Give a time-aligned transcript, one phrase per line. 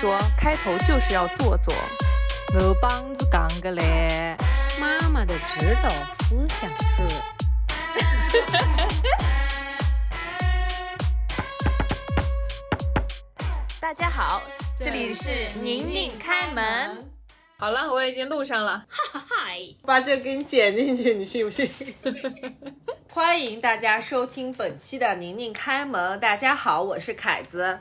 [0.00, 1.74] 说，开头就是要做作。
[2.54, 4.36] 我帮子讲个嘞，
[4.78, 7.02] 妈妈的指导思想是。
[13.80, 14.40] 大家好，
[14.78, 17.10] 这里是宁宁开门。
[17.56, 18.86] 好了，我已经录上了。
[19.12, 21.68] 嗨，把这给你剪进去，你信不信？
[23.10, 26.20] 欢迎大家收听本期的宁宁开门。
[26.20, 27.80] 大家好，我是凯子。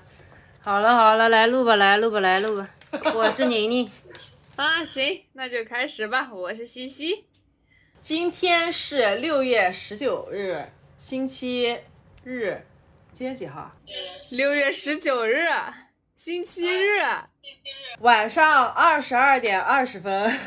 [0.68, 2.70] 好了好了，来录吧，来录吧，来录吧。
[3.16, 3.90] 我是宁宁。
[4.58, 6.30] 啊，行，那就开始吧。
[6.30, 7.26] 我是西西。
[8.02, 11.80] 今天是六月十九日，星期
[12.26, 12.66] 日。
[13.14, 13.72] 今天几号？
[14.36, 15.48] 六月十九日，
[16.18, 17.00] 星期日。
[18.02, 20.38] 晚上二十二点二十分。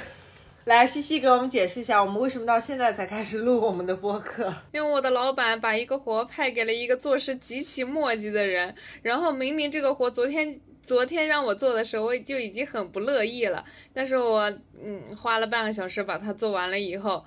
[0.65, 4.53] 来，西西给我们解释一下，我们为什么到现在才开始录我们的播客？
[4.73, 13.65] 因为我的老板把一个活派给了一个做事极其磨叽的人，然后明明这个活昨天昨天让我做的时候，我就已经很不乐意了，
[13.95, 14.53] 但是我
[14.85, 17.25] 嗯花了半个小时把它做完了以后，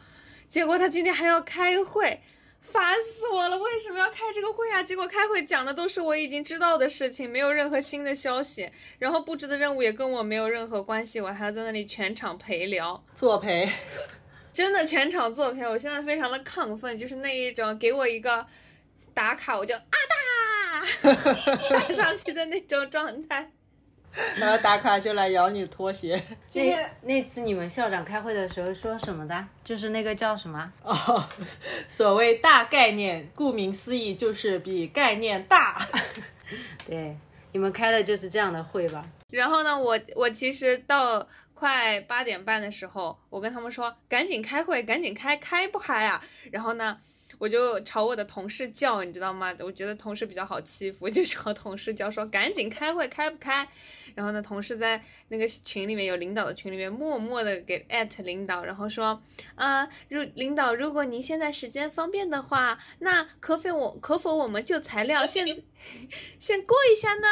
[0.47, 2.21] 结果他今天还要开会。
[2.63, 3.57] 烦死我了！
[3.57, 4.81] 为什么要开这个会啊？
[4.81, 8.69] 结果开会讲的都是我已经知道的事情，没有任何新的消息。
[8.97, 13.69] 然后布置的任务也跟我没有任何关系，我还要在那里全场陪聊作陪，
[14.51, 15.67] 真的全场作陪。
[15.67, 18.45] 我现在非常的亢奋，就是那一种给我一个
[19.13, 21.13] 打卡我就啊哒
[21.69, 23.51] 打上去的那种状态。
[24.37, 26.21] 然后打卡就来咬你拖鞋。
[26.47, 29.47] 今天那次你们校长开会的时候说什么的？
[29.63, 30.71] 就是那个叫什么？
[30.83, 31.27] 哦，
[31.87, 35.87] 所谓大概念，顾名思义就是比概念大。
[36.85, 37.17] 对，
[37.51, 39.03] 你们开的就是这样的会吧？
[39.31, 46.23] 然后呢，我我其实到快八点半的时候，我跟他们说赶紧开会，赶紧开，开不开啊？
[46.51, 46.97] 然后呢？
[47.37, 49.55] 我就朝我的同事叫，你知道吗？
[49.59, 53.67] 我觉得同事比较好欺负，我就朝同事叫说赶紧开会，开不开？
[54.15, 59.21] 然后呢，同事在那个群里面有领导的群里面默默的给艾特领导，然后说
[59.55, 65.45] 啊，如领导，如果您现在时间方便的话，那可否我可否我们就材料先
[66.37, 67.27] 先过一下呢？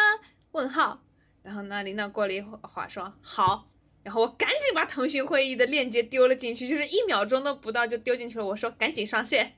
[0.51, 1.03] 问号。
[1.43, 3.67] 然后呢，领导过了一会儿说好，
[4.03, 8.45] 然后我赶紧把腾讯会议的链接丢了进去，就是一秒钟都不到就丢进去了。
[8.45, 9.53] 我说赶紧上线。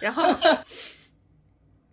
[0.00, 0.24] 然后，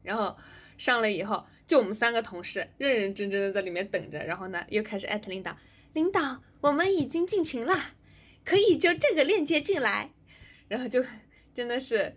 [0.03, 0.35] 然后
[0.77, 4.17] 上了以后，就我们三个同事认认真真的在里面等着。
[4.23, 5.57] 然后呢，又开始艾特领导，
[5.93, 7.73] 领导，我们已经进群了，
[8.45, 10.11] 可以就这个链接进来。
[10.67, 11.03] 然后就
[11.53, 12.15] 真的是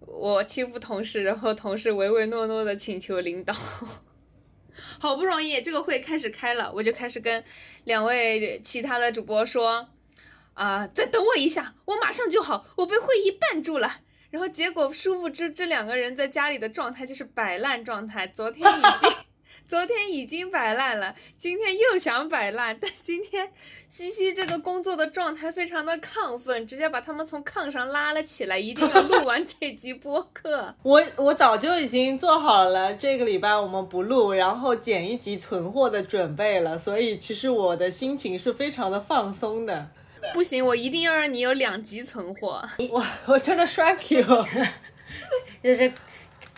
[0.00, 3.54] 我欺负同事，然后同事唯唯诺诺的请求领导。
[5.00, 7.42] 好不容易这个会开始开了，我就开始跟
[7.84, 9.88] 两位其他的主播说，
[10.54, 14.02] 啊，再等我一下，我马上就好，我被会议绊住了。
[14.30, 18.26] 然后结果殊不知，这两个人在家里的状态就是摆烂状态。
[18.26, 19.10] 昨天已经，
[19.66, 22.76] 昨天已经摆烂了，今天又想摆烂。
[22.78, 23.50] 但今天
[23.88, 30.74] 西西这个工作的状态非常的亢奋，直接把他们从炕上拉了起来，一定要录 完这集播客。
[30.84, 39.88] 我我早就已经做好了这个礼拜我们不录，然后剪一集存货的准备了，所以其实我的心情是非常的放松的。
[40.34, 42.62] 不行，我一定要让你有两级存货。
[42.90, 44.24] 我我真的 thank you。
[45.62, 45.90] 就是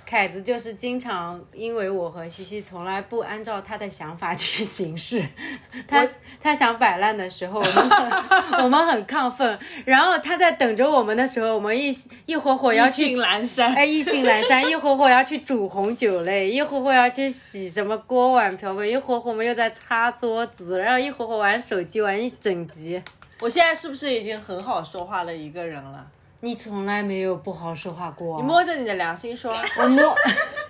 [0.04, 5.25] 凯子，就是经常因为我和西西从来不按照他的想法去行事。
[5.87, 6.06] 他
[6.43, 8.12] 他想摆烂的时候，我们
[8.65, 11.91] 我们很亢奋；然后他在等着我们的时候，我们一
[12.26, 23.00] 一会会要去阑珊，哎，意兴阑珊；一会会要去煮红酒嘞，一会会要去洗什么锅碗瓢盆，一会会我们又在擦桌子，然后一会会玩手机玩一整集。
[23.40, 26.06] 我现在是不是已经很好说话了一个人了？
[26.40, 28.40] 你从来没有不好说话过。
[28.40, 30.14] 你摸着你的良心说，我摸。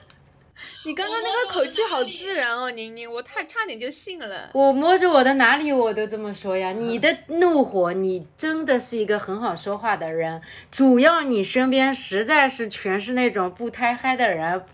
[0.86, 4.48] 你刚刚那个口气好自然哦，宁宁，我太差点就信了。
[4.54, 6.72] 我摸着我的哪里我都这么说呀。
[6.72, 14.64] 你的怒火，你真的是一个很好说话的人，主要你身边实在是全是那种不太嗨的人，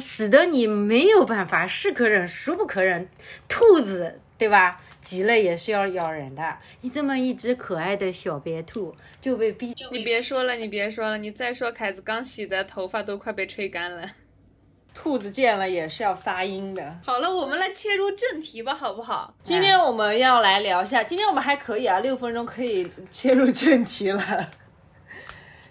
[0.00, 3.06] 使得你没有办法，是可忍孰不可忍。
[3.46, 4.80] 兔子，对吧？
[5.02, 6.56] 急了也是要咬人的。
[6.80, 9.74] 你这么一只可爱的小白兔就被逼。
[9.90, 14.08] 你别说了，你别说了，你再说，凯子刚洗的头发都快被吹干了。
[14.94, 16.98] 兔子见了也是要撒鹰的。
[17.04, 19.34] 好了，我们来切入正题吧，好不好？
[19.42, 24.50] 今天我们要来聊一下，今天我们还可以啊，六分钟可以切入正题了。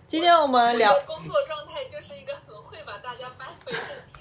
[0.07, 4.13] 今天我们聊工作状态就是一个很会把大家掰回正题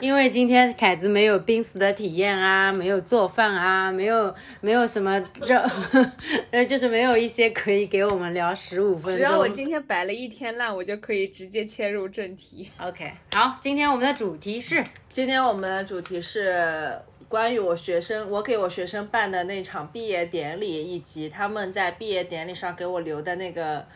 [0.00, 5.70] 因为今天凯子没有濒死的体验啊，没有做饭啊，没有没有什么热，
[6.50, 9.16] 呃，就是没有一些可以给我们聊十五分钟。
[9.16, 12.70] 只要我今天摆了一天烂，我就可以直接切入正题。
[12.78, 16.98] OK，好，今天我们的主题是，今天我们的主题是
[17.28, 23.86] 关于我学生，我给我学生办的那场毕业典礼，以及他们在毕业典礼上给我留的那个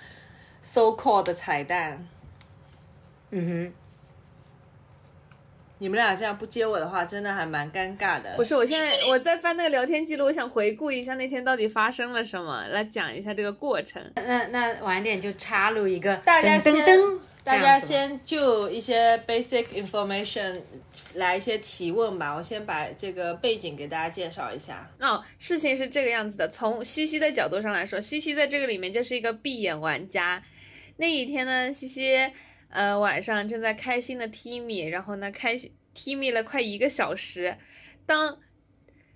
[0.60, 2.06] so called 的彩蛋。
[3.30, 3.72] 嗯
[5.82, 8.36] 你们俩这样不接我的话，真的还蛮尴尬的。
[8.36, 14.00] 不是，我现在我在翻那个聊天记录，我想回顾一下那天到底发生了什么，来讲一下这个过程。
[14.14, 20.60] 那那晚点就插入一个大家先噔噔噔，大家先就一些 basic information
[21.14, 22.32] 来一些提问吧。
[22.36, 24.88] 我先把这个背景给大家介绍一下。
[25.00, 26.48] 哦，事情是这个样子的。
[26.48, 30.40] 从西西的角度上来说，西西在这个里面就是一个闭眼玩家。
[30.98, 32.30] 那一天呢，西西
[32.72, 37.56] 呃晚上正在开心的 Timi，，然后呢开心踢米了快一个小时。
[38.04, 38.40] 当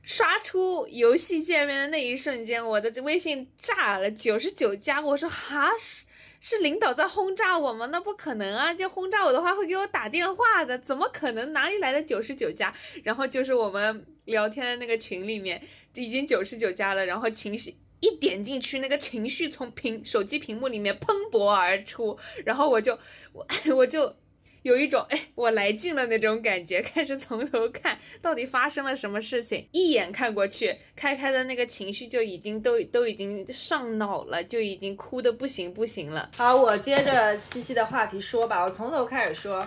[0.03, 5.01] 刷出游戏界面的那一瞬间，我的微信炸了九十九加。
[5.01, 6.05] 我说哈是
[6.41, 7.87] 是领导在轰炸我吗？
[7.87, 8.73] 那不可能啊！
[8.73, 11.53] 就轰炸我的话会给我打电话的，怎么可能？
[11.53, 12.73] 哪里来的九十九加？
[13.03, 15.61] 然后就是我们聊天的那个群里面
[15.95, 17.75] 已经九十九加了，然后情绪
[18.07, 22.97] 一点进去，那个情绪从屏手机屏幕里面喷薄而出，然后我就
[23.33, 24.15] 我 我就
[24.63, 36.31] 有一种哎我来劲了那种感觉，开始从头看到底发生了什么事情，一眼看过去，开开的那个情绪就已经都都已经上脑了，就已经哭的不行不行了。
[36.37, 39.67] 好，我接着西西的话题说吧，我从头开始说。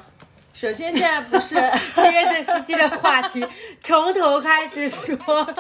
[0.60, 1.56] 首先，现在不是
[1.96, 3.48] 接着西西的话题，
[3.80, 5.18] 从头开始说。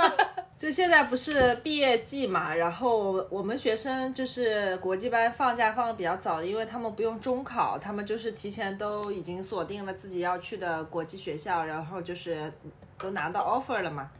[0.57, 12.51] 就现在不是毕业季嘛，然后我们学生就是国际班放假放的比较早的，因为他们不用中考，他们就是提前都已经锁定了自己要去的国际学校，然后就是
[12.97, 14.11] 都拿到 offer 了嘛，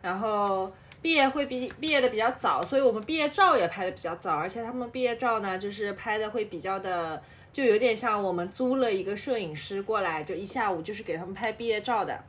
[0.00, 0.72] 然后
[1.02, 7.22] 毕业会比毕业的比较早，所以我们毕业照也拍的比较早，而且他们毕业照呢，就是拍的会比较的，
[7.54, 12.24] 就有点像我们租了一个摄影师过来，就一下午就是给他们拍毕业照的。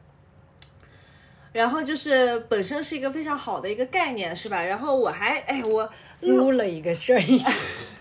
[1.52, 4.62] 然后就是本身是一个非常好的一个概念，是吧？
[4.62, 7.96] 然后我还哎，我租了一个摄影师，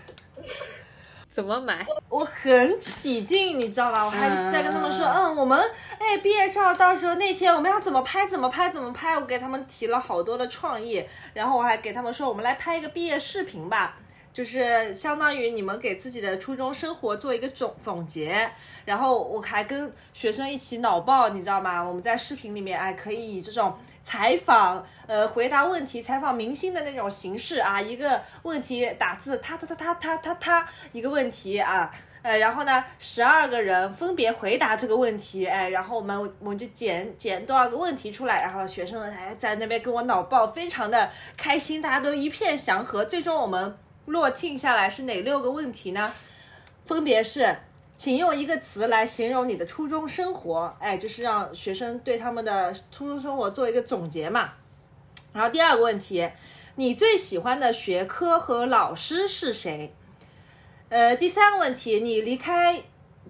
[1.31, 1.83] 怎么买？
[2.09, 4.05] 我很起劲，你知道吧？
[4.05, 5.59] 我还在跟他们说，嗯，我们
[5.97, 9.15] 哎毕业照到时候那天我们要怎么拍，怎么拍，怎么拍。
[9.17, 13.97] 我给他们提了好多的创意，然后我还给他们说，我们来拍一个毕业视频吧。
[14.35, 18.51] 就是相当于你们给自己的初中生活做一个总总结，
[18.83, 21.81] 然后我还跟学生一起脑爆，你知道吗？
[21.81, 23.73] 我们在视频里面，哎，可以以这种
[24.03, 31.89] 采访、呃回答问题、采访明星的那种形式啊，一个问题打字，他他他他他他他一个问题啊，
[32.21, 43.77] 呃，然后呢，十二个人分别回答这个问题，哎，然后我们我们就剪剪多少个问题出来，然后学生哎在那边跟我脑爆，非常的开心，大家都一片祥和，最终我们。
[44.05, 46.13] 落听下来是哪六个问题呢？
[46.85, 47.57] 分别是，
[47.97, 50.75] 请用一个词来形容你的初中生活。
[50.79, 54.53] 哎，就是让学生对他们的初中生活做一个总结嘛。
[55.33, 56.29] 然后第二个问题，
[56.75, 59.93] 你最喜欢的学科和老师是谁？
[60.89, 62.83] 呃，第三个问题，你离开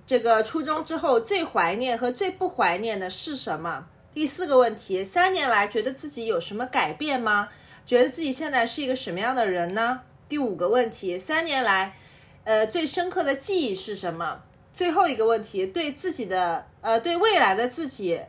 [0.06, 3.88] 这个初中之后最怀念和最不怀念的是什么？
[4.13, 7.50] 第四个问题，三年来觉得自己有什么改变吗？
[7.86, 10.01] 觉得自己现在是一个什么样的人呢？
[10.27, 11.95] 第五个问题，三年来，
[12.44, 14.42] 呃，最深刻的记忆是什么？
[14.74, 18.19] 最后一个问题，对自己的，呃，对未来的自己，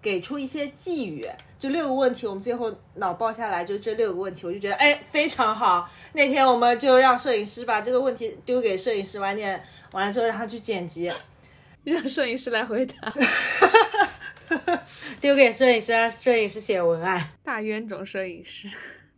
[0.00, 1.28] 给出一些寄语。
[1.58, 5.90] 就六个问题，我们最后脑爆下来就这六个问题，我就觉得哎非常好。
[6.14, 11.12] 那天我们就让摄影师把这个问题丢给摄影师，晚点完了之后让他去剪辑，
[11.84, 13.12] 让摄影师来回答。
[15.20, 17.32] 丢给摄影师，让摄影师写文案。
[17.44, 18.70] 大冤种摄影师。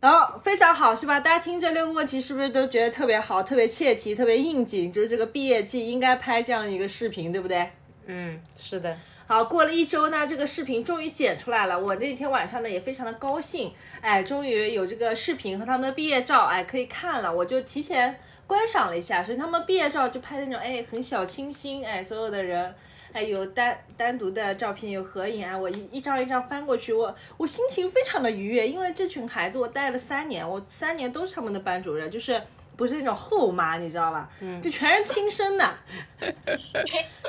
[0.03, 1.17] 然后非常好，是吧？
[1.17, 4.91] 大家听这六个问题，是不是都觉得特别好、特别切题、特别应景？
[4.91, 7.71] 就是这个毕业季应该拍这样一个视频，对不对？
[8.07, 8.97] 嗯，是的。
[9.25, 11.79] 好，过了一周呢，这个视频终于剪出来了。
[11.79, 17.33] 我那天晚上呢也非常的高兴，哎，终于有这个视频和他们的毕业照，哎，可以看了。
[17.33, 22.75] 我就提前观赏了一下，所以他们毕业照就拍那种哎很小清新，哎，所有的人。
[23.13, 25.55] 还有单单独的照片，有合影啊！
[25.55, 32.41] 我一一张一张翻过去，我我心情非常的愉悦，因为这群孩子我带了三年，我三年都是他们的班主任，就是
[32.75, 34.27] 不是那种后妈，你知道吧？
[34.39, 35.73] 嗯，就全是亲生的，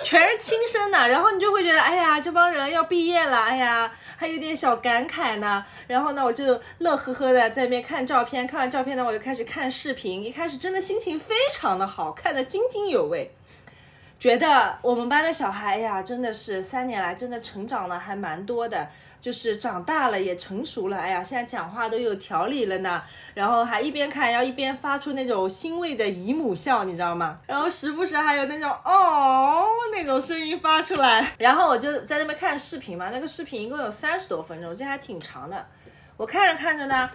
[0.02, 5.62] 全是亲生的，然后你就会觉得，哎呀，这帮人要毕业了，哎呀，还有点小感慨呢。
[5.86, 13.30] 然后呢，我就乐呵呵的在那边看照片，看完照片呢，我就开始看视频，一开始真的心情非常的好，看得津津有味。
[14.24, 18.88] 觉得我们班的小孩呀，真的是三年来真的成长了还蛮多的。
[19.20, 23.02] 就是长大了也成熟了，哎呀，现在讲话都有条理了呢。
[23.34, 27.38] 然后还一边看，要一边发出那种欣慰的姨母笑，你知道吗？
[27.46, 31.34] 然后时不时还有那种哦那种声音发出来。
[31.36, 35.66] 然后我就在那边看视频嘛，那个视频一共有三十多分钟，这还挺长的。
[36.16, 37.10] 我看着看着呢，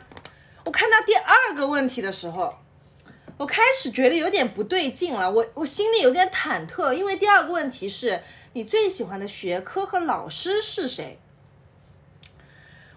[0.63, 2.53] 我看到第二个问题的时候。
[3.39, 11.17] 我开始觉得有点不对劲了，我我心里有点忐忑，因为第二个问题是你最喜欢的学科和老师是谁，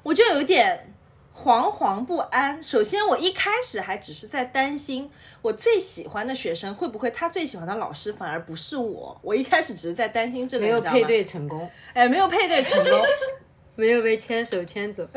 [0.03, 0.93] 我就有点
[1.33, 2.61] 惶惶不安。
[2.61, 5.09] 首先，我一开始还只是在担心
[5.43, 13.01] 我最喜欢的学生会不会他最喜欢的老师反而不是我，我一开始只是在担心这个，没有配，对成功，哎，没有配对成功。
[13.75, 15.09] 没有被牵手牵走。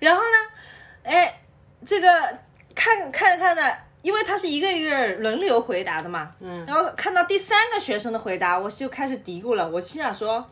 [0.00, 0.38] 然后呢，
[1.02, 1.42] 哎，
[1.84, 2.38] 这个
[2.76, 10.48] 看看着看着，因为他是一个一个轮流回答的嘛，嗯，然后看到第三个学生的回答，我就开始嘀咕了，我心想说，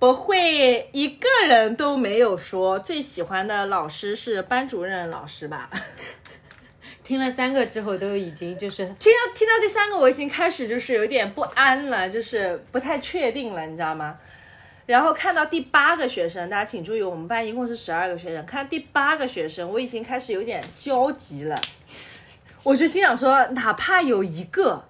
[0.00, 5.70] 不会一个人都没有说最喜欢的老师是班主任老师吧？
[7.04, 14.16] 听了三个之后，都已经就是听到听到第三个，我已经开始就是有点不安了，就是不太确定了，你知道吗？
[14.86, 21.60] 然后看到第八个学生，大家请注意，我们班一共是十二个学生，看第八个学生，我已经开始有点焦急了。
[22.62, 24.84] 我就心想说，哪怕有一个，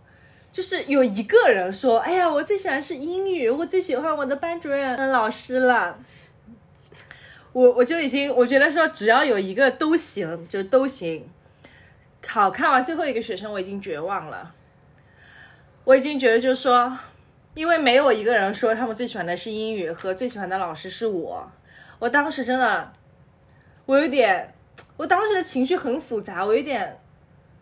[0.51, 5.99] 就是有一个人说，哎呀，我最喜欢是英语，我最喜欢我的班主任老师了。
[7.53, 11.29] 我我就已经我觉得说，只要有一个都行，就都行。
[12.27, 14.55] 好看完最后一个学生，我已经绝望了。
[15.85, 16.99] 我已经觉得就是说，
[17.55, 21.51] 因为没有一个人说他们最喜欢的是英语和最喜欢的老师是我。
[22.01, 22.93] 我当时真的，
[23.87, 24.53] 我有点，
[24.97, 26.99] 我当时的情绪很复杂，我有点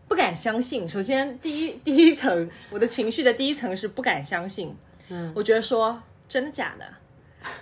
[0.09, 0.89] 不敢相信。
[0.89, 4.75] 首先，第一 第一层，我的情绪的第一层是不敢相信。
[5.09, 6.87] 嗯，我觉得说真的假的？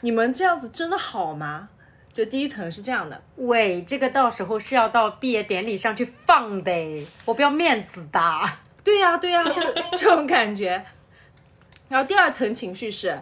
[0.02, 1.68] 你们这样子真的好吗？
[2.12, 3.22] 就第一层是这样的。
[3.36, 8.20] 喂，这个到时候是要到毕业典礼上去放的，我不要面子的。
[8.84, 9.52] 对呀、对呀、 就
[9.92, 10.84] 这种感觉。
[11.90, 13.20] 然后第二层情绪是，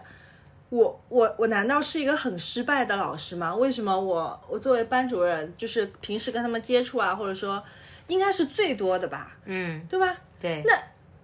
[0.69, 3.57] 我我我难道是一个很失败的老师吗？
[3.57, 7.65] 为什么我我作为班主任，就是平时跟他们接触啊，或者说
[8.09, 10.15] 应该是最多的吧，嗯，对吧？
[10.39, 10.75] 对，那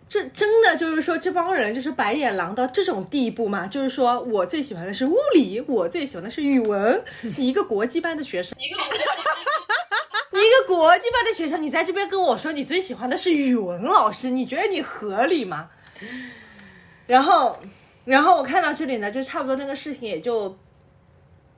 [0.09, 3.67] 这真的就是说这帮人就是白眼狼到这种地步吗？
[3.67, 7.05] 就是说我最喜欢的是物理，我最喜欢的是语文，
[7.37, 8.57] 你一个国际班的学生。
[8.59, 8.87] 一个国
[10.33, 15.69] 你一个国际班的学生，你在这边跟我说你最喜欢的是语文老师，你觉得你合理吗？
[17.07, 17.59] 然后，
[18.05, 20.57] 然后我看到这里呢，就差不多那个视频也就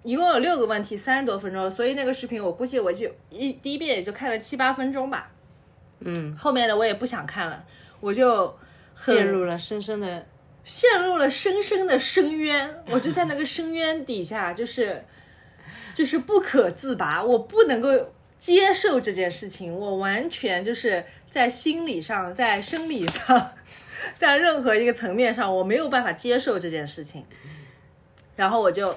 [0.03, 5.31] 一共有六个问题，三十多分钟，所以那个视频我估计我就一第一遍也就看了七八分钟吧，
[6.01, 7.65] 嗯，后面的我也不想看了，
[8.01, 8.57] 我就
[8.95, 10.27] 陷入了深深的
[10.65, 15.05] 陷入了深深的深渊，我就在那个深渊底下，就是
[15.95, 23.53] 就是不可自拔，我不能够接受这件事情，我完全就是在心理上，在生理上，
[24.19, 27.25] 在任何一个层面上，我没有办法接受这件事情，
[28.37, 28.97] 然后我就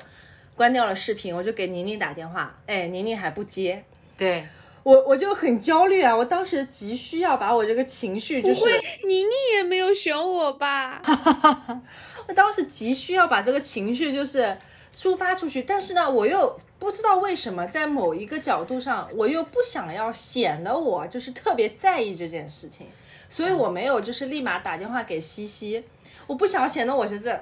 [0.55, 3.83] 关掉了视频，我就给宁宁打电话，哎，宁宁还不接。
[4.17, 4.45] 对，
[4.83, 6.15] 我我就很焦虑啊！
[6.15, 8.71] 我当时急需要把我这个情绪，就是不会，
[9.03, 11.01] 宁宁也没有选我吧？
[12.27, 14.57] 我当时急需要把这个情绪就是
[14.93, 22.87] 抒发出去，但是呢，我又不知道为什么在某一个角度上，我又不想要显得我就是特别在意这件事情，
[23.29, 25.83] 所以我没有就是立马打电话给西西，
[26.27, 27.39] 我不想显得我就是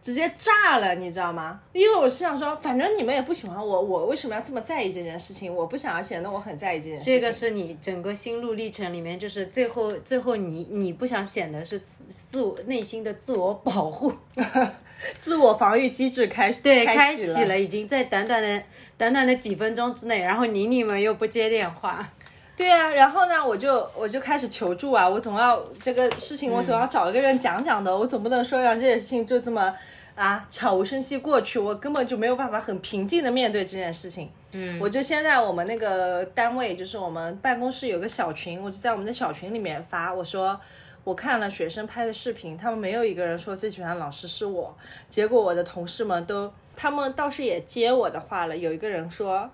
[0.00, 1.60] 直接炸了，你知道吗？
[1.72, 5.54] 因为我是想说，反正你们也不喜欢我，我为什么要这么在意这件事情？
[5.54, 7.20] 我不想要显得我很在意这件事情。
[7.20, 14.12] 这个是你整个心路历程里面，就是最后最后你你不想显得是自自我内心的自我保护，
[15.20, 18.60] 自我防御机制开始对，开启了，已经在短短的
[18.98, 22.10] 短短的几分钟之内，然后宁宁们又不接电话，
[22.56, 29.74] 对呀、然后呢，我就我就开始求助啊，我总要这个事情，我总要找一个人讲讲的，我总不能说让这件事情就这么
[30.14, 34.30] 啊悄无声息过去，我根本就没有办法很平静的面对这件事情。
[34.52, 40.60] 嗯，我就先在我们那个单位，就是我们办公室有个小群，我就在我们的小群里面发，我说。
[41.04, 44.72] 我看了学生拍的视频，他们没有一个人说最喜欢的老师是我。
[45.10, 48.56] 结果我的同事们都，他们倒是也接我的话了。
[48.56, 49.50] 有一个人说啊，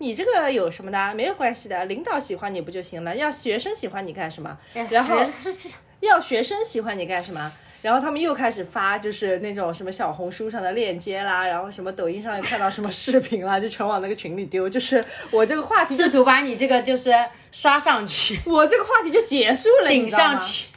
[0.00, 1.14] 你这个有什么的？
[1.14, 3.14] 没有关系的，领导喜欢你不就行了？
[3.14, 4.58] 要学生喜欢你干什么？
[4.90, 5.68] 然后是是
[6.00, 7.52] 要学生喜欢你干什么？
[7.82, 14.68] 然后他们又开始发，就是那种什么小红书上的链接啦，然后什么抖音上又看到什么视频啦，就全往那个群里丢。
[14.68, 17.14] 就是我这个话题试图把你这个就是
[17.52, 20.68] 刷上去，我这个话题就结束了，你上去，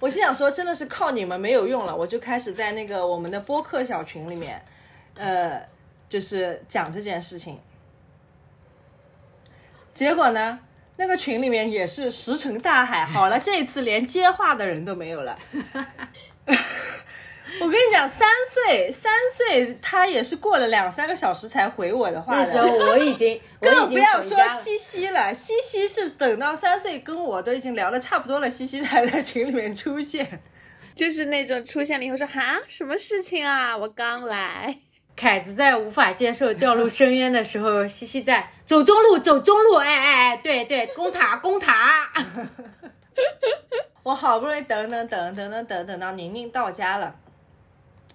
[0.00, 4.64] 我心想说，真的是靠你们没有用了，我就开始在那个我们的播客小群里面，
[5.16, 5.60] 呃，
[6.10, 7.58] 就是讲这件事情。
[9.94, 10.60] 结果呢，
[10.96, 13.06] 那个群里面也是石沉大海。
[13.06, 15.38] 好了，这一次连接话的人都没有了。
[17.60, 22.42] 我跟你讲，三岁，三岁，他也是过了两三个小时才回我的话的。
[22.42, 30.42] 那时候我已经， 更不要说西西了，西西是等到三岁跟我都已经聊的差不多了，西西才在群里面出现。
[30.94, 34.78] 就是那种出现了以后说哈什么事情啊，我刚来。
[35.20, 42.10] 凯子在无法接受掉入深渊的时候，西西在走中路，走中路，哎哎哎，对对，攻塔攻塔。
[44.02, 47.14] 我好不容易等等等等等等等到宁宁到家了，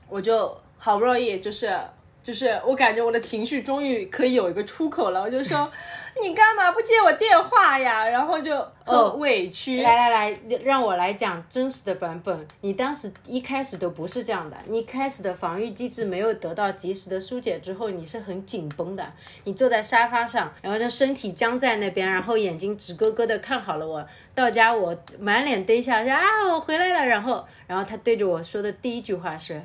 [0.09, 1.79] 我就好不容易就是
[2.25, 5.71] 就是我感觉我的情绪终于可以有一个出口了，我就说
[6.19, 8.03] 你干嘛不接我电话呀？
[8.07, 9.83] 然后就哦很委屈。
[9.83, 12.47] 来来来，让我来讲真实的版本。
[12.61, 19.05] 你当时一开始都不是这样的，你开始的防御机制没有得到及时的疏解之后，你是很紧绷的。
[19.43, 24.03] 你坐在沙发上，然后这身体僵在那边，然后眼睛直勾勾的看好了我。
[24.33, 26.19] 到家我满脸堆笑说啊，
[26.51, 27.05] 我回来了。
[27.05, 29.61] 然后，然后他对着我说的第一句话是。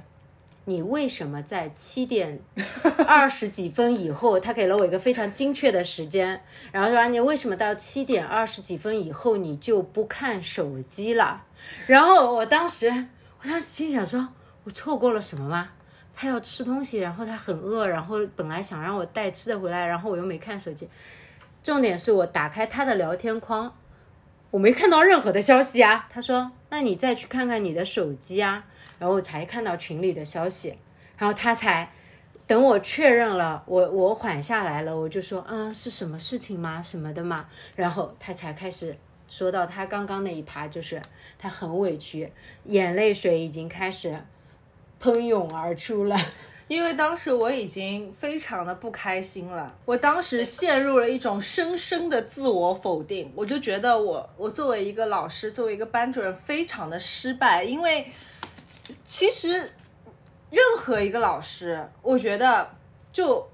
[0.71, 2.39] 你为什么在七点
[3.07, 4.39] 二十几分以后？
[4.39, 11.43] 他给了我一个非常精确的时间，然后说你为什么到七点二十几分以后你就不看手机了？
[11.89, 12.89] 然后我当时，
[13.43, 14.29] 我当时心想说，
[14.63, 15.71] 我错过了什么吗？
[16.15, 20.89] 他要吃东西，然后他很饿，然后本来想让我带吃的回来，然后我又没看手机。
[21.65, 23.75] 重点是我打开他的聊天框，
[24.51, 26.07] 我没看到任何的消息啊。
[26.11, 28.67] 他说：“那你再去看看你的手机啊。”
[29.01, 30.77] 然后我才看到群里的消息，
[31.17, 31.91] 然后他才
[32.47, 36.83] 等我确认了，我我缓下来了，我就说：“嗯，是什么事情吗？
[36.83, 38.95] 什么的嘛。”然后他才开始
[39.27, 41.01] 说到他刚刚那一趴，就是
[41.39, 42.31] 他很委屈，
[42.65, 44.21] 眼泪水已经开始
[44.99, 46.17] 喷涌而出了。
[46.69, 57.65] 因为当时我已经非常的不开心了，我当时陷入了一种深深的自我否定，我就觉得我我作为一个老师，作为一个班主任，非常的失败。
[57.65, 58.07] 因为
[59.05, 59.51] 其实
[60.51, 62.71] 任何一个老师，我觉得
[63.13, 63.49] 就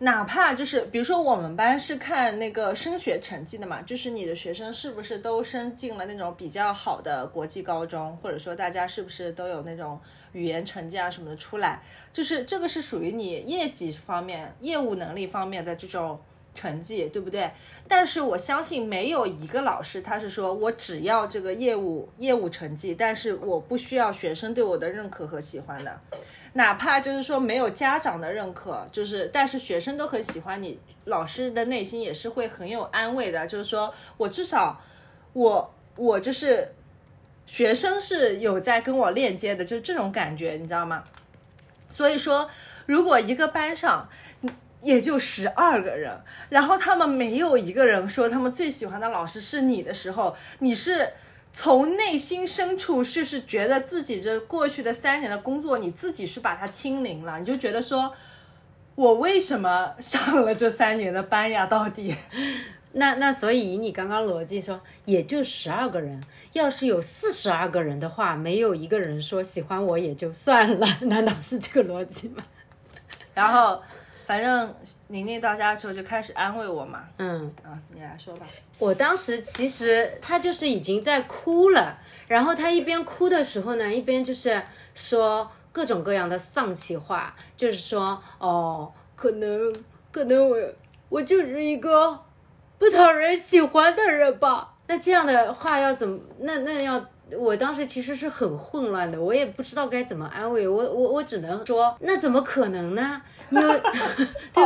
[0.00, 10.00] 哪怕就是比如说我们班是看那个升学成绩的嘛，就是你的学生是不是都升进了那种比较好的国际高中，或者说大家是不是都有那种
[10.32, 11.82] 语言成绩啊什么的出来，
[12.12, 16.18] 就是这个是属于你业绩方面、业务能力方面的这种
[16.60, 17.50] 成绩，对不对？
[17.88, 26.00] 但是我相信没有一个老师他是说我只要这个业务业务成绩，但是我不需要学生对我的认可和喜欢的。
[26.52, 33.46] 哪怕就是说没有家长的认可，就是但是学生都很喜欢你，老师的内心也是会很有安慰的。
[33.46, 34.82] 就是说我至少
[35.32, 36.74] 我我就是
[37.46, 41.04] 学生是有在跟我链接的，就是这种感觉，你知道吗？
[41.88, 42.48] 所以说，
[42.86, 44.08] 如果一个班上
[44.82, 51.10] 也就十二个人，然后他们没有一个人说他们最喜欢的老师是你的时候，你是
[51.52, 58.12] 从内心深处就是觉得自己这过去的三年的工作，你自己是把它清零了，你就觉得说，
[58.94, 61.66] 我为什么上了这三年的班呀？
[61.66, 62.14] 到底？
[62.92, 66.20] 那那所以以你刚刚逻辑说，也就十二个人，
[66.54, 72.42] 要是有四十二个人的话，没有一个人说喜欢我也就算了， 难道是这个逻辑吗？
[73.32, 73.80] 然后，
[74.30, 74.72] 反正
[75.08, 78.40] 宁宁到家之后就开始安慰我嘛，嗯，啊，你来说吧。
[78.78, 84.62] 我当时其实他就是已经在哭了，然后他一边哭的时候呢，一边就是
[84.94, 89.74] 说各种各样的丧气话，就是说哦，可能
[90.12, 90.56] 可能我
[91.08, 92.16] 我就是一个
[92.78, 94.76] 不讨人喜欢的人吧。
[94.86, 96.20] 那这样的话要怎么？
[96.38, 97.04] 那那要。
[97.38, 103.20] 我当时其实是很混乱的，我也不知道该怎么安慰我，我我只能说，那怎么可能呢？
[103.50, 103.60] 对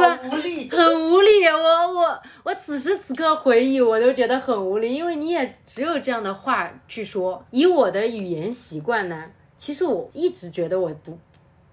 [0.00, 0.18] 吧？
[0.24, 0.68] 无力。
[0.70, 7.44] 很无力，我我我此时此刻回忆，我都觉得很无力，因为你也只有这样的话去说。
[7.50, 9.24] 以我的语言习惯呢，
[9.56, 11.18] 其实我一直觉得我不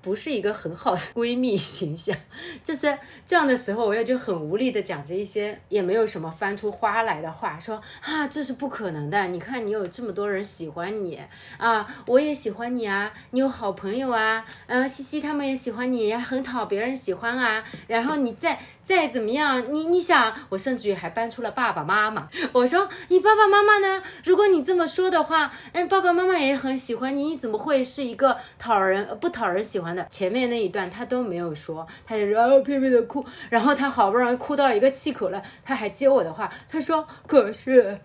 [0.01, 2.15] 不是一个很好的闺蜜形象，
[2.63, 11.19] 就是这样的时候，我也就很无力的讲着一些也没有什么翻出花来的话，说啊这是不可能的，你看你有这么多人喜欢你
[11.57, 24.01] 啊，我也喜欢你啊，你有好朋友啊，嗯、西西他们也喜欢你，也很讨别人喜欢啊，然后你再再怎么样，你你想，我甚至于还搬出了爸爸妈妈，我说你爸爸妈妈呢？
[24.23, 37.99] 如果你这么说的话，嗯，爸爸妈妈也很喜欢你，你怎么会是一个讨人不讨人喜欢前面那一段他都没有说，他就然后拼命的哭，然后他好不容易哭到一个气口了，他还接我的话，他说可是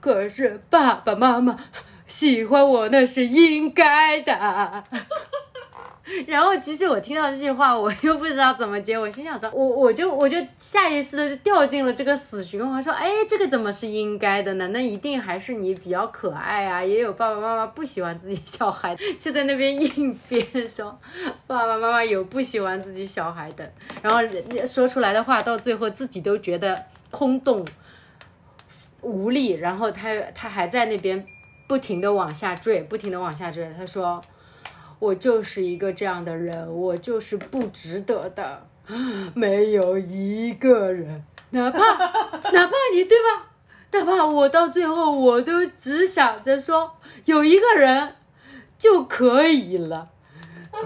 [0.00, 1.56] 可是爸爸妈妈
[2.06, 4.84] 喜欢我那是应该的。
[6.26, 14.68] 然后其实我听到这句话，我又不知道怎么接，我心想说，我我就我就下意识的就掉进了这个死循环，说，哎，这个怎么是应该的呢？
[14.68, 20.96] 那一定还是你比较可爱啊，也有爸爸妈妈不喜欢自己小孩，就在那边应编说，
[21.48, 27.66] 爸爸妈妈有不喜欢自己小孩的，然后人家说出来的话到最后自己都觉得空洞
[29.00, 31.26] 无力，然后他他还在那边
[31.66, 34.22] 不停的往下坠，不停的往下坠，他说。
[34.98, 38.66] 我就是一个这样的人，我就是不值得的，
[39.34, 43.50] 没有一个人，哪怕哪怕你对吧？
[43.92, 48.14] 哪怕我到最后我都只想着说有一个人
[48.76, 50.10] 就可以了，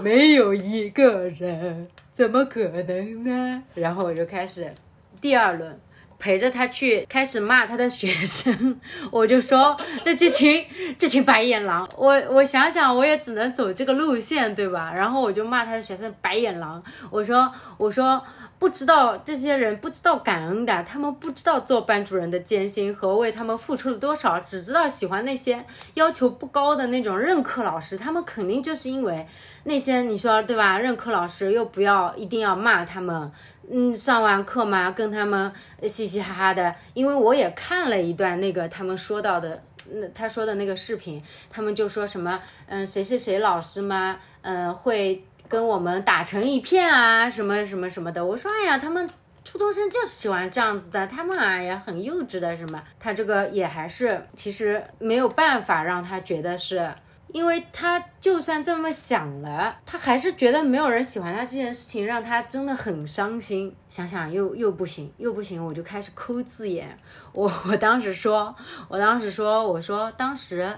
[0.03, 3.63] 没有一个人怎么可能呢？
[3.73, 4.73] 然后我就开始
[5.19, 5.79] 第二轮。
[6.21, 8.79] 陪着他去开始骂他的学生，
[9.09, 10.63] 我就说这这群
[10.99, 14.93] 这群白眼狼，我我想想我也只能走这个路线，对吧？
[14.93, 18.23] 然后我就骂他的学生白眼狼，我说我说
[18.59, 29.25] 不知道这些人不知道感恩的，他们不知道做班主任的艰辛和为他们付出了多少，只知道喜欢那些要求不高的那种任课老师，他们肯定就是因为
[29.63, 30.77] 那些你说对吧？
[30.77, 33.31] 任课老师又不要一定要骂他们。
[33.73, 35.51] 嗯，上完课嘛，跟他们
[35.83, 36.75] 嘻嘻哈哈的。
[36.93, 48.25] 因为我也看了一段那个他们说到的，那他说的那个视频，他们就说什么，嗯，谁谁谁老师嘛，嗯，会跟我们打成一片啊，什么什么什么的。
[48.25, 49.09] 我说，哎呀，他们
[49.45, 52.83] 初中生就是喜欢这样子的，他们哎呀很幼稚的什么。
[52.99, 56.91] 他这个也还是，其实没有办法让他觉得是。
[57.33, 63.75] 因为他就算这么想了，他还是觉得没有人喜欢他这件事情，让他真的很伤心。
[63.89, 66.97] 想想又又不行，又不行，我就开始抠字眼。
[67.33, 68.55] 我 我当时说，
[68.87, 70.77] 我当时说，我说当时，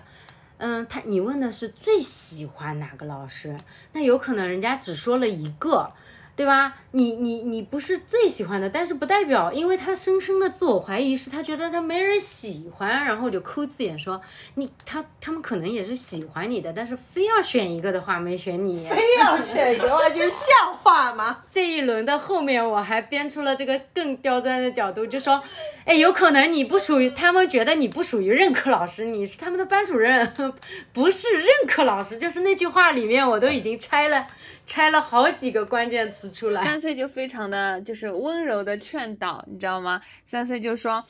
[0.58, 3.60] 嗯，他你问的是最喜欢哪个老师，
[3.92, 5.92] 那有可能人家只说了一个。
[6.36, 6.76] 对吧？
[6.96, 14.22] 你你你不是最喜欢的，但是不代表，因为他深深的自我怀疑，是他觉得他没人喜欢，然后就抠字眼说
[14.56, 21.43] 你他他们可能也是喜欢你的，但是非要选一个的话没选你，非要选一个话就像话吗？
[21.50, 25.41] 这一轮的后面我还编出了这个更刁钻的角度，就说，
[25.86, 30.32] 哎，有可能你不属于他们觉得你不属于任课老师，你是他们的班主任，
[30.93, 34.28] 不是任课老师，就是那句话里面我都已经拆了
[34.65, 36.22] 拆了好几个关键词。
[36.31, 40.01] 三岁就非常的就是温柔的劝导，你知道吗？
[40.25, 41.05] 三岁就说，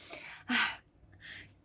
[0.46, 0.80] 唉，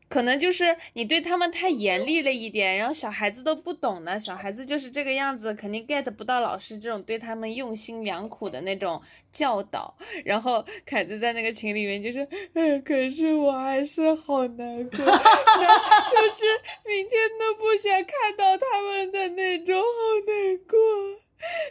[0.08, 9.00] 可能就是你对他们太严厉了一点，然后小孩子都不懂呢，小孩子就是这个样子，肯定 get 不到老师这种对他们用心良苦的那种
[9.32, 9.94] 教导。
[10.24, 16.44] 然后凯子在那个群里面就是，哎，可是我还是好难过，就是
[16.86, 19.82] 明天都不想看到他们的那种，好
[20.26, 20.78] 难过。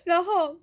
[0.04, 0.58] 然后。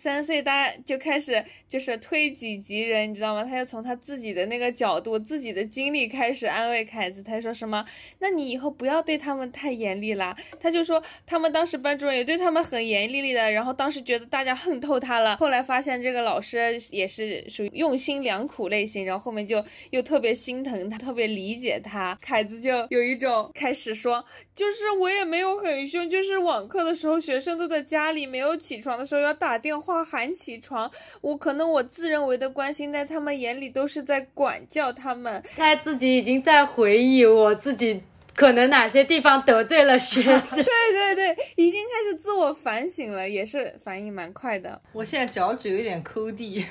[0.00, 3.44] 三岁，大家就开始就是推己及人，你知道吗？
[3.44, 7.22] 他就从他自己的那个角度、自己的经历开始安慰凯子。
[7.22, 7.84] 他说什么？
[8.18, 10.34] 那你以后不要对他们太严厉啦。
[10.58, 15.36] 他就说他们当时班主任也对他们很严厉厉的，然后当时觉得大家恨透他了。
[15.36, 22.18] 后来发现这个老师也是属于用心良苦类型，然后后面就又特别心疼他，特别理解他。
[22.22, 24.24] 凯子就有一种开始说，
[24.60, 30.04] 就是我也没有很凶，就是网课的时候学生都在家里，没有起床的时候要打电话。
[30.04, 30.90] 喊起床，
[31.22, 35.42] 我可能我自认为的关心，在他们眼里都是在管教他们。
[35.56, 38.02] 他自己已经在回忆我自己
[38.40, 40.56] 可能哪些地方得罪了学生。
[40.64, 44.80] 对对对，已经开始自我反省了，也是反应蛮快的。
[44.94, 46.64] 我现在脚趾有点抠地。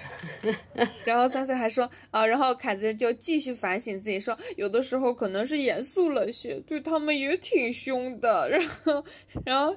[1.06, 8.50] 然后三岁还说啊，然后凯子就继续反省自己，说有的时候可能是严肃了些，对他们也挺凶的。
[8.50, 9.06] 然后，
[9.46, 9.76] 然后。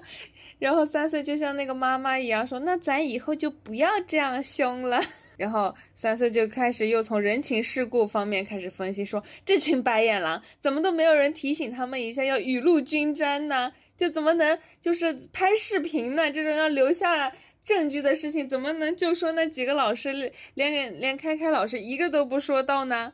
[0.59, 5.03] 然后三岁就像那个妈妈一样说：“那咱以后就不要这样凶了。”
[5.37, 13.73] 然后三岁就开始又从人情世故方面开始分析，说这群白眼狼怎么都没有人提醒他们一下要雨露均沾呢？
[13.97, 16.31] 就怎么能就是拍视频呢？
[16.31, 17.33] 这种要留下
[17.65, 23.13] 证据的事情，怎么能就说那几个老师连连开开老师一个都不说到呢？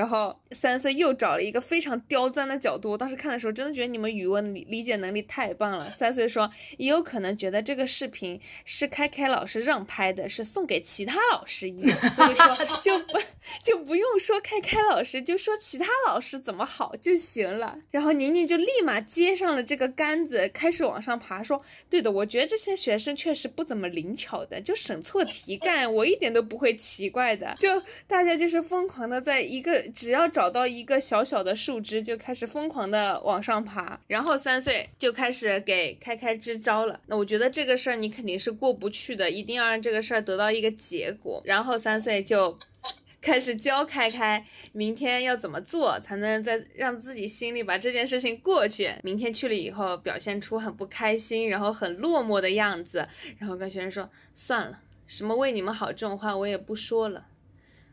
[0.00, 5.84] 然后三岁又找了一个非常刁钻的角度，我当时看的时候真的觉得你们语文理理解能力太棒了。
[5.84, 12.46] 三岁说也有可能觉得这个视频是开开老师让拍的，是送给其他老师用，所以说
[12.82, 13.18] 就不
[13.62, 17.78] 就不用说开开老师，就说其他老师怎么好就行了。
[17.90, 21.60] 然后宁宁就立马接上了这个杆子，开始往上爬，说
[21.90, 27.54] 对的，我觉得这些学生确实不怎么灵巧的，就审错题干，我一点都不会奇怪的。
[27.58, 27.68] 就
[28.06, 29.89] 大家就是疯狂的在一个。
[29.94, 34.00] 只要找到一个小小的树枝，就开始疯狂的往上爬。
[34.06, 37.00] 然后三岁就开始给开开支招了。
[37.06, 41.40] 那我觉得这个事儿你肯定是过不去的，一定要让这个事儿得到一个结果。
[41.44, 42.58] 然后三岁就。
[43.22, 48.90] 开始教开开，明天要怎么做才能在让自己心里把这件事情过去？
[49.02, 57.26] 明天去了以后，表现出很不开心，然后很落寞的样子，然后跟学生说：“算了，什么为你们好这种话我也不说了，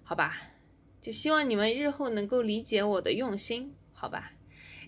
[0.02, 0.34] 好吧？
[1.08, 4.34] 就希望你们日后能够理解我的用心，好吧？”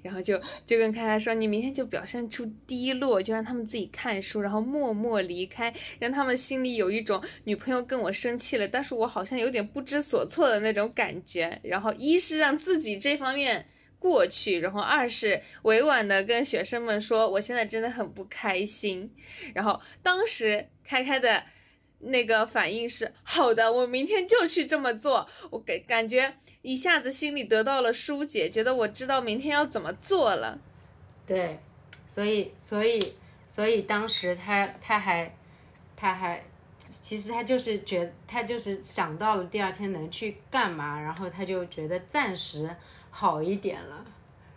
[0.03, 11.57] 然后就就跟开开说，你明天就表现出低落，就让他们自己看书，然后默默离开，让他们心里有一种女朋友跟我生气了，但是我好像有点不知所措的那种感觉。
[11.63, 13.65] 然后一是让自己这方面
[13.97, 19.09] 过去，然后二是委婉的跟学生们说，我现在真的很不开心。
[19.53, 21.45] 然后当时开开的。
[21.99, 25.27] 那个反应是好的，我明天就去这么做。
[25.49, 30.59] 我感感觉一下子心里得到了疏解，觉得我知道明天要怎么做了。
[31.25, 31.59] 对，
[32.07, 33.15] 所以所以
[33.47, 35.35] 所以当时他他还
[35.95, 36.43] 他还
[36.89, 42.75] 其实他就是觉他就是想到了第二天能去干嘛，然后他就觉得暂时
[43.11, 44.05] 好一点了，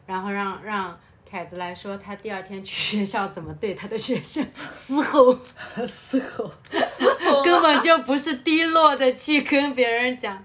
[0.06, 1.00] 然后让让。
[1.32, 4.46] 凯子来说，他第二天去学校怎么对他的学生
[4.86, 5.32] 嘶吼，
[5.88, 6.52] 嘶吼，
[7.42, 10.44] 根本就不是低落的去跟别人讲。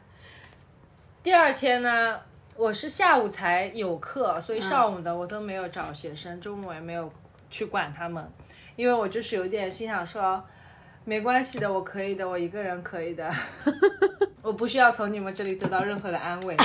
[1.22, 2.22] 第二天呢，
[2.56, 7.12] 我是下午才有课，所以上午的我都没有找学生，中午也没有
[7.52, 8.26] 去管他们，
[8.78, 10.42] 因为我就是有点心想说，
[11.04, 13.30] 没关系的，我可以的，我一个人可以的，
[14.42, 16.56] 我不需要从你们这里得到任何的安慰。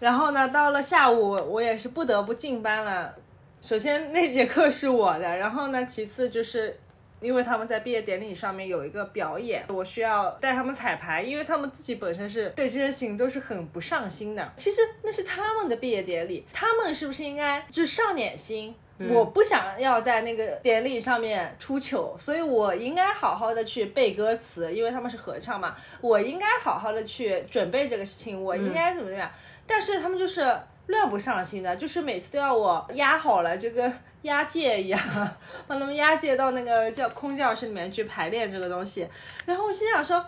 [0.00, 3.14] 然后呢，到了下午，我也是不得不进班了。
[3.60, 6.78] 首先那节课是我的，然后呢，其次就是
[7.20, 14.52] 因为他们在毕业典礼上面有一个表演，我需要带他们彩排，因为他们自己本身是对这些事情都是很不上心的。
[14.56, 18.74] 其实那是他们的毕业典礼，他们是不是应该就上点心？
[19.10, 29.30] 我不想要在那个典礼上面出糗，所以我应该好好的去背歌词，因为他们是合唱嘛，我应该好好的去准备这个事情，我应该怎么怎么样。
[29.66, 30.40] 但是他们就是
[30.86, 35.00] 乱不上心的，就是每次都要我压好了，就跟押解一样，
[35.68, 39.08] 把他们押解到那个教空教室里面去排练这个东西。
[39.46, 40.24] 然后我心想说。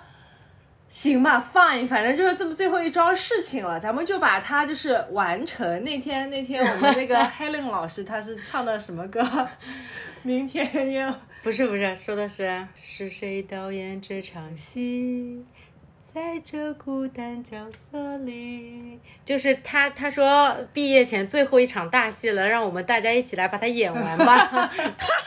[0.91, 5.85] 行吧，fine，反正就是这么最后一桩事情了，咱们就把它就是完成。
[5.85, 9.25] 那天那天我们那个 Helen 老师他是唱的什么歌？
[10.23, 15.45] 明天要不是不是，说的是是谁导演这场戏，
[16.13, 24.69] 在这孤单角色里，就是他他说毕业前最后一场大戏了，让我们大家一起来把它演完吧。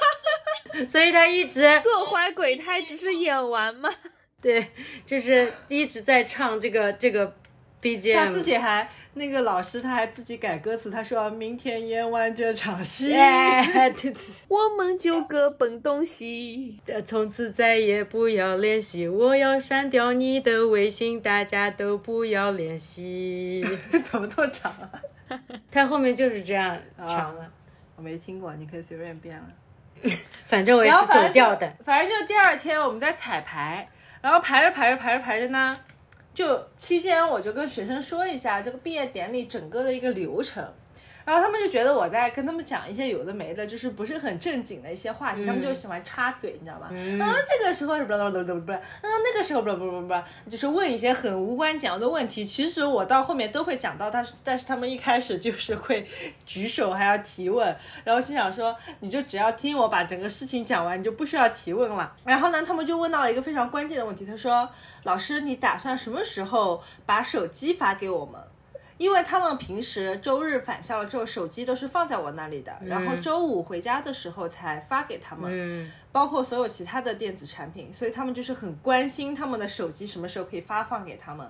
[0.90, 3.90] 所以他一直各怀鬼胎，只是演完吗？
[4.44, 4.68] 对，
[5.06, 7.34] 就是一直在唱这个这个
[7.82, 13.14] BGM，他自己还那个老师他还自己改歌词，他说明天演完这场戏，
[14.50, 23.66] 我们就各奔东西， 从此再也不要联系，我要删掉你的微信，大家都不要联系。
[24.04, 25.40] 怎么那么长啊？
[25.72, 26.78] 他后面就是这样
[27.08, 27.50] 唱的，
[27.96, 29.46] 我没听过，你可以随便编了。
[30.48, 33.88] 反正我也是走调的，反正就第二天我们在彩排。
[34.24, 35.78] 然后排着排着排着排着呢，
[36.34, 40.66] 就期间我就跟学生说一下这个毕业典礼整个的一个流程。
[41.26, 46.88] 然后他们就觉得我在跟他们讲一些有的没的，就是不是很正经的一些话题，他们就喜欢插嘴，你知道吗？
[46.88, 52.44] 啊，这个时候是不不不不不，嗯，那个时候不不不不不，就是问一些很无关紧要的问题。
[52.44, 56.08] 其实我到后面都会讲到，但是但是他们一开始就是会
[56.46, 62.14] 举手还要提问，然后心想说，你就只要听我把整个事情讲完，你就不需要提问了。
[62.26, 64.68] 然后呢，他们就问到了一个非常关键的问题，他说，
[65.04, 68.42] 老师，你打算什么时候把手机发给我们？
[69.04, 81.46] 因为他们平时周日返校了之后，手机都是放在我那里的，然后周五回家的时候才发给他们，包括所有其他的电子产品，所以他们就是很关心他们的手机什么时候可以发放给他们，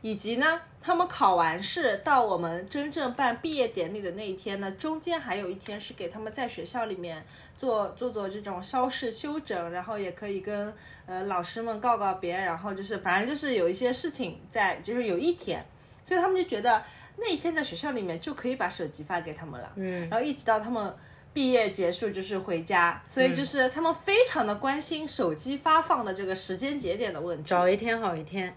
[0.00, 10.72] 以及呢，他们考完试到我们真正办毕业典礼的那一天呢，中间还有一天是给他们在学校里面做做做这种稍事休整，然后也可以跟
[11.06, 15.66] 呃老师们告告别，然后就是反正就是有一些事情在，就是有一天。
[16.04, 16.82] 所以他们就觉得
[17.16, 20.94] 那一天在学校里面就可以把手机发给他们了，嗯，然后一直到他们
[21.32, 28.54] 毕业结束就是回家，所以就是他们非常的关心手机发放的这个时间节点的问题，早一天好一天，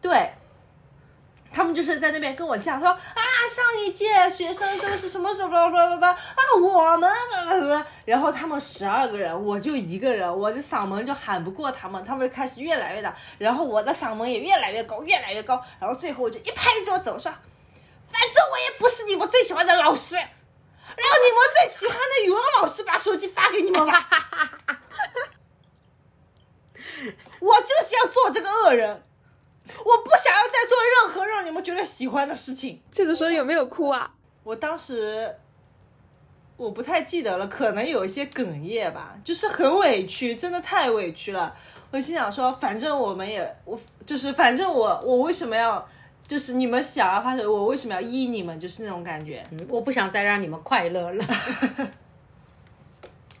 [0.00, 0.30] 对。
[1.52, 2.98] 他们就是在那边跟我讲说啊，
[3.54, 7.10] 上一届学生都是什么什么什么什么啊，我们
[7.60, 17.32] 什么，然后他们十二个人，我就一个人，我的嗓门就喊不过他们，他们开始越来越大，然后我的嗓门也越来越高，越来越高，然后最后我就一拍桌子，我说
[18.08, 24.08] 反正我也不是你们最喜欢的老师，让你们最喜欢的语文老师把手机发给你们吧。
[27.40, 29.02] 我就是要做这个恶人，
[29.66, 32.80] 我不想要再做任何让你们觉得喜欢的事情。
[32.90, 34.12] 这个时候有没有哭啊？
[34.42, 35.36] 我当时
[36.56, 41.54] 我不太记得了，可能有一些哽咽吧，就是很委屈，真的太委屈了。
[41.90, 45.88] 我心想说，反正我们也，我就是反正我我为什么要，
[46.26, 49.44] 就是你们想要发生，我为什么要依你们，就是那种感觉。
[49.68, 51.24] 我不想再让你们快乐了。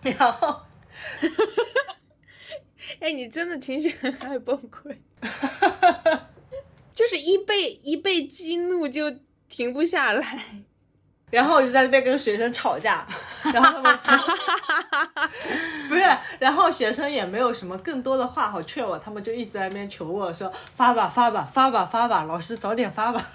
[0.02, 0.56] 然后
[2.98, 4.94] 哎，你真的情绪很爱崩溃，
[6.94, 9.10] 就是一被一被激怒就
[9.48, 10.38] 停不下来。
[11.30, 13.06] 然后我就在那边跟学生吵架，
[13.54, 14.12] 然后他们说
[15.88, 16.02] 不是，
[16.40, 23.30] 然后学生也没有什么更多的话好劝我，他们就一直在那边求我说发吧发吧发吧发吧，老师早点发吧，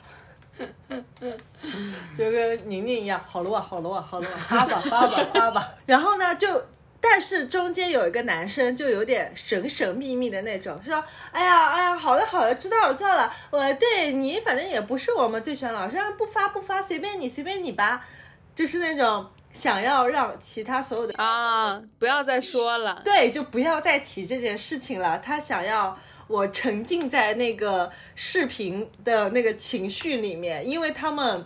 [2.14, 5.74] 就跟宁宁一样，好了哇好了哇好了哇，发吧发吧发吧。
[5.86, 6.66] 然后呢就。
[7.08, 18.04] 但是中间有一个男生就有点神神秘秘的那种，说：“哎呀，哎呀，好的好的，知道了知道了，我对你反正也不是我们最喜欢老师，不发不发，随便你随便你吧。”
[18.56, 25.20] 就是那种想要让其他所有的啊，不要再说了，对，就不要再提这件事情了。
[25.20, 25.96] 他想要
[26.28, 31.46] 我沉浸在那个视频的那个情绪里面，因为他们。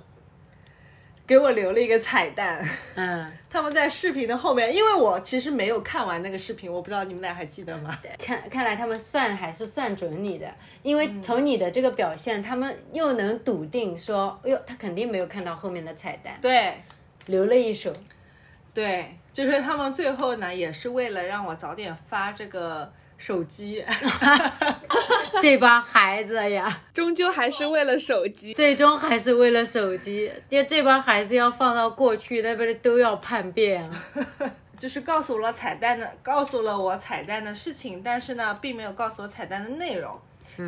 [1.29, 2.59] 给我留了一个彩蛋，
[2.95, 7.95] 嗯， 他们在视频的后面，因为我其实没有看完那个视频，我不知道你们俩还记得吗？
[8.17, 16.73] 看看来他们算还是算准你的，因为从你的这个表现，他们又能笃定说，哎呦，他肯定没有看到后面的彩蛋，对，
[17.27, 17.93] 留了一手，
[18.73, 23.85] 对，就是他们最后呢，也是为了让我早点发这个手机，
[25.41, 34.05] 这帮孩子呀，终究还是为了手机，最终还是为了手机，就这帮孩子要放到过去，那不是都要叛变啊。
[34.79, 40.17] 就是告诉了彩蛋的，告诉了我彩蛋的事情，但是呢，并没有告诉我彩蛋的内容，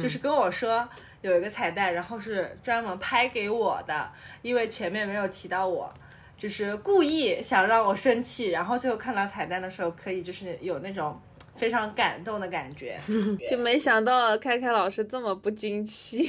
[0.02, 0.88] 就是跟我说
[1.22, 4.12] 有一个彩蛋，然后是专门拍给我的，
[4.42, 5.90] 因为前面没有提到我，
[6.38, 11.18] 就是故意想让我生气，然后最后看到彩蛋的时候，可以就是有那种
[11.62, 13.00] 非常感动的感觉。
[13.48, 16.28] 就没想到开开老师这么不争气，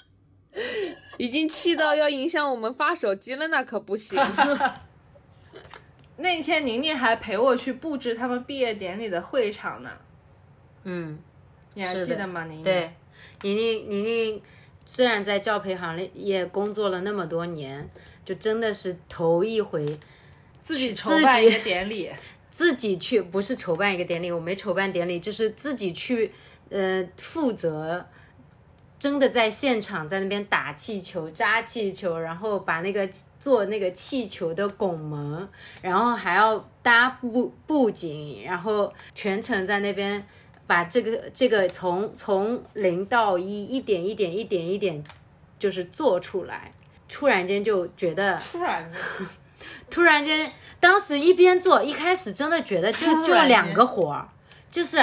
[1.16, 4.20] 已经气到要影响我们发手机了，那可不行。
[6.18, 9.90] 那天宁宁还陪我去布置他们毕业典礼的会场呢，
[10.84, 11.18] 嗯，
[11.72, 12.44] 你还记得吗？
[12.44, 12.62] 宁宁？
[12.62, 12.92] 对，
[13.40, 14.42] 宁宁宁宁
[14.84, 17.88] 虽然在教培行业工作了那么多年，
[18.22, 19.98] 就真的是头一回
[20.58, 22.10] 自己筹自办一个典礼，
[22.56, 26.32] 自己去，不是筹办一个典礼，我没筹办典礼，就是自己去，
[26.70, 28.02] 呃，负责，
[28.98, 33.06] 真的在现场在那边打气球、扎气球，然后把那个
[33.38, 35.46] 做那个气球的拱门，
[35.82, 40.26] 然后还要搭布布景，然后全程在那边
[40.66, 45.04] 把这个这个从从零到一，一点一点一点一点，
[45.58, 46.72] 就是做出来。
[47.06, 48.98] 突然间就觉得突然间，
[49.90, 50.50] 突然间，
[50.80, 54.28] 当时一边做，一开始真的觉得就就两个活儿，
[54.70, 54.98] 就是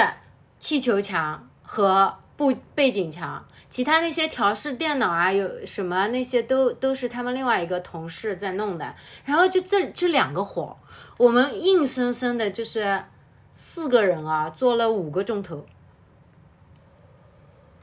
[0.58, 8.94] 气球墙和布背景墙，其他那些调试电脑啊，有什么那些都都是他们另外一个同事在弄的。
[9.24, 10.76] 然后就这这两个活儿，
[11.16, 13.04] 我们硬生生的就是
[13.52, 15.66] 四个人啊，做了五个钟头。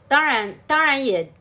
[0.07, 1.31] 当然，当然也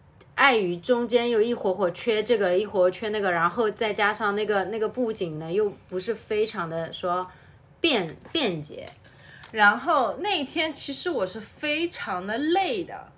[0.40, 7.30] 碍于中间又一会儿会缺这个，一会儿缺那个，然后再加上那个那个布景呢，又不是非常的说
[7.78, 8.90] 便便捷。
[9.52, 13.12] 然后那一天其实我是非常的累的，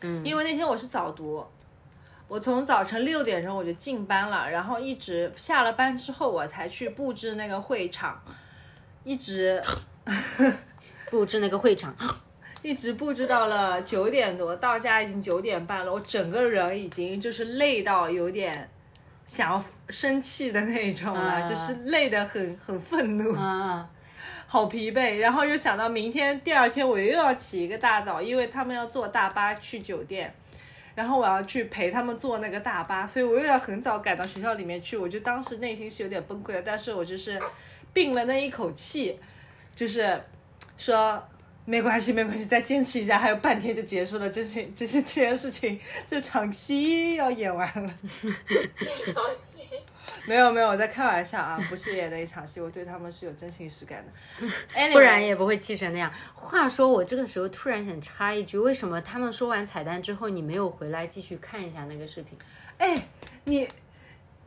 [0.00, 1.46] 嗯，因为那天我是早读，
[2.26, 8.20] 我从早晨六点钟我就进班了，然后一直下了班之后我才去布置那个会场，
[9.04, 9.62] 一直
[11.10, 11.94] 布置那个会场，
[12.66, 18.68] 一直布置到了九点多，到家已经九点半了，我整个人已经就是累到有点
[19.24, 23.32] 想要生气的那种了，啊就是累得很很愤怒。
[23.34, 23.88] 啊
[24.48, 30.32] 好疲惫，然后又想到明天第二天我又要起一个大早，因为他们要坐大巴去酒店，
[30.94, 34.96] 然后我要去陪他们坐那个大巴，所以我又要很早赶到学校里面去。
[34.96, 37.36] 我就当时内心是有点崩溃的，但是我就是
[37.92, 39.18] 并了那一口气，
[39.74, 40.22] 就是
[40.78, 41.22] 说
[41.66, 44.30] 没关系，没关系，再坚持一下，还有半天就结束了。
[44.30, 47.92] 这些这些这件事情，这场戏要演完了。
[48.78, 49.74] 这场戏，
[50.26, 54.46] 没有没有，我在开玩笑啊，不是演的一场戏，我对他们是有真情实感的。
[54.76, 56.12] Anyway, 不然也不会气成那样。
[56.34, 62.38] 话说，我这个时候突然想插一句，为什么他们说完彩蛋之后，你没有回来继续看一下那个视频？
[62.78, 63.08] 哎，
[63.42, 63.68] 你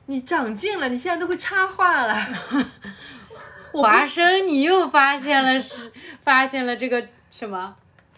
[0.05, 2.15] 你长进了，你现在都会插话了。
[3.72, 5.91] 华生，你又发现了是
[6.24, 7.76] 发现了这个什么？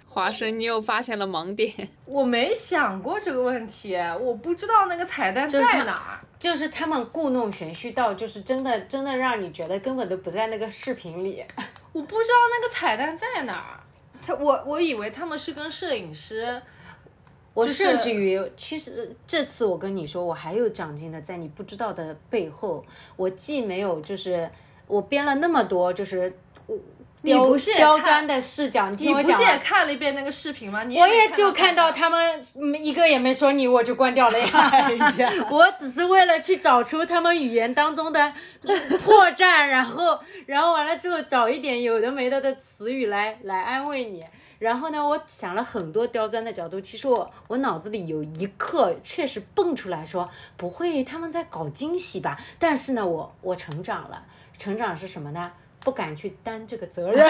[0.08, 1.74] 华生，你又发现了盲点。
[2.06, 6.20] 我没想过这个问题，我不知道那个彩蛋在哪儿。
[6.38, 11.46] 就是他们故弄玄虚到，就是真的真的让你觉得根本都不在那个视频里。
[11.94, 13.80] 我不知道那个彩蛋在哪儿。
[14.22, 16.62] 他我我以为他们是跟摄影师，
[17.54, 22.84] 我甚至于，其实这次我跟你说，我还有长进的，在你不知道的背后，
[23.16, 24.50] 我既没有就是
[24.92, 26.34] 我编了那么多，就是
[26.68, 26.76] 我
[27.24, 29.58] 刁你不是刁钻的视角，你听你不是也。
[29.60, 30.84] 看了一遍那个视频吗？
[30.84, 34.48] 你我也就看看到他们嗯一个也没说你，我就关掉了呀。
[34.72, 38.34] 哎呀 我只是为了去找出他们语言当中的
[39.04, 44.26] 破绽，然后，然后完了之后找一点有的没的的词语来来安慰你。
[44.58, 46.80] 然后呢，我想了很多刁钻的角度。
[46.82, 52.40] 其实我我脑子里有一刻确实蹦出来说，不会他们在搞惊喜吧？
[52.60, 54.24] 但是呢，我我成长了，
[54.62, 55.52] 成长是什么呢？
[55.84, 57.28] 不敢去担这个责任，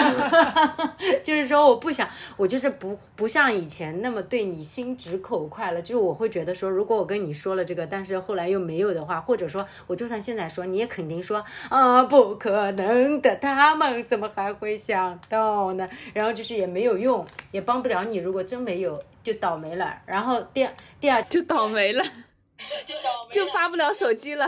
[1.24, 2.06] 就是说我不想，
[2.36, 5.80] 我就是不不像以前那么对你心直口快了。
[5.80, 15.88] 就是我会觉得说，如果我跟你说了这个，但是后来又没有的话，或者说我就算现在说，你也肯定说啊，不可能的，他们怎么还会想到呢？
[16.12, 18.18] 然后就是也没有用，也帮不了你。
[18.18, 20.02] 如果真没有，就倒霉了。
[20.04, 20.70] 然后第二
[21.00, 22.04] 第二就倒霉了，
[22.84, 24.46] 就倒霉了就发不了手机了。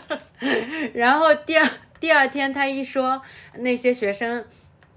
[0.94, 1.68] 然后第二
[2.00, 3.22] 第二天他一说
[3.58, 4.44] 那些学生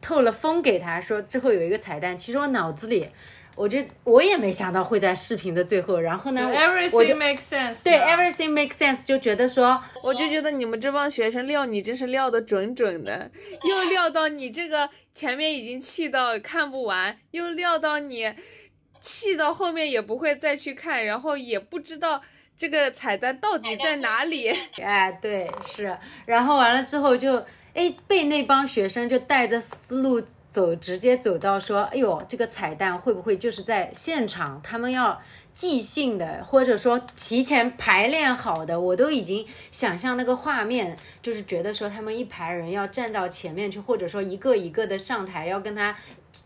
[0.02, 3.10] 透了风给他说之后有一个彩蛋，其实我脑子里
[3.56, 6.42] 我就我也没想到会在视频的最后，然后呢
[6.92, 13.32] 我就 Everything makes sense 对的 everything makes sense 就觉得说我就觉得你们这帮学生料你真是料的准准的，
[13.64, 18.34] 又料到你这个前面已经气到看不完，又料到你
[19.00, 22.22] 气到后面也不会再去看，然后也不知道
[22.58, 24.50] 这个彩蛋到底在哪里。
[24.82, 30.22] 哎对是，然后完了之后就哎被那帮学生就带着思路。
[30.56, 35.22] 走直接走到说，哎呦，这个彩蛋会不会就是在现场他们要
[35.54, 38.80] 即兴的，或者说提前排练好的？
[38.80, 45.94] 我都已经想象那个画面，就是觉得说他们一排人要站到前面去，或者说一个一个的上台要跟他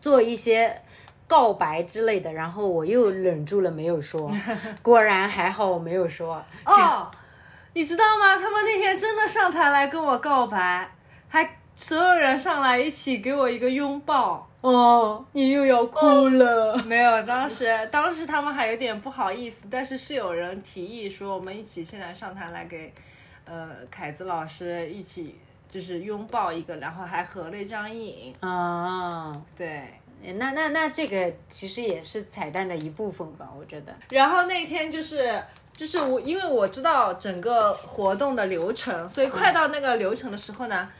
[0.00, 0.82] 做一些
[1.30, 2.32] 告白之类的。
[2.32, 4.28] 然后我又忍住了没有说，
[4.82, 6.44] 果然还好我没有说。
[6.64, 7.08] 哦，
[7.74, 8.34] 你知道吗？
[8.36, 10.90] 他们那天真的上台来跟我告白，
[11.28, 14.48] 还所有人上来一起给我一个拥抱。
[14.60, 16.76] 哦，你又要哭了。
[16.84, 22.92] 没有，当时当时他们还有点不好意思，但是是有人提议说我们一起现在上台来给，
[23.46, 28.34] 呃，凯子老师一起就是拥抱一个，然后还合了一张影。
[28.42, 33.94] 哦，对，那那那这个其实也是彩蛋的一部分吧，我觉得。
[34.10, 35.42] 然后那天就是
[35.74, 40.90] 就是我，因为我知道整个活动的流程，所以快到那个流程的时候呢，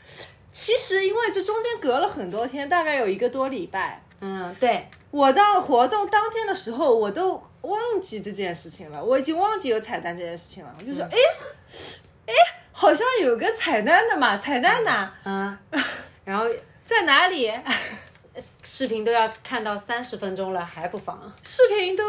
[0.51, 4.01] 其实因为这中间隔了很多天，大概有一个多礼拜。
[4.21, 10.75] 嗯，对，我到活动当天的时候，我都忘记这件事情了，我已经忘记有彩蛋这件事情了。
[10.79, 11.17] 我就说，哎、
[12.27, 12.33] 哎、
[12.71, 15.57] 好像有个彩蛋的嘛，彩蛋呢，嗯，
[16.25, 16.45] 然后
[16.85, 17.51] 在哪里？
[18.63, 21.31] 视频都要看到三十分钟了，还不放。
[21.43, 22.03] 视频都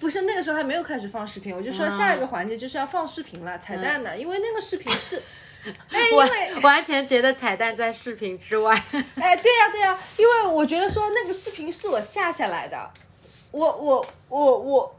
[0.00, 5.22] 不是那个时候还没有开始放视频，我就说下一个环节就是要放视频了，彩蛋呢，因为那个视频是，
[5.90, 8.74] 哎，因完为 完全觉得彩蛋在视频之外。
[9.16, 12.90] 哎，对呀、对呀、因为我觉得说那个视频是我下下来的，
[13.52, 14.96] 我我我我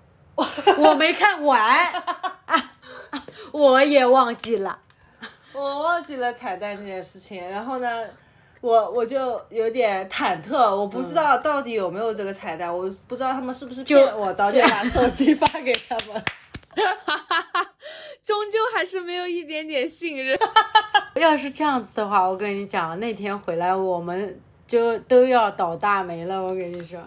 [0.78, 1.91] 我没看完，
[2.45, 2.72] 啊
[3.51, 4.80] 我也忘记了。
[5.53, 8.06] 我忘记了彩蛋这件事情，然后呢，
[8.66, 16.16] 我我就有点忐忑，我不知道到底有没有这个彩蛋，我不知道他们是不是骗我，早点把手机发给他们。
[16.76, 17.72] 哈哈哈
[18.26, 20.36] 终究还是没有一点点信任。
[21.13, 26.41] 要是这样子的话，我跟你讲，那天回来我们就都要倒大霉了。
[26.41, 26.99] 我跟你说，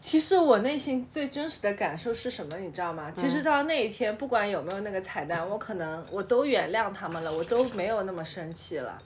[0.00, 3.10] 其实我内心最真实的感受是什么，你知道吗？
[3.12, 8.96] 其实到那一天，不管有没有那个彩蛋，我可能我都原谅他们了，我都没有那么生气了。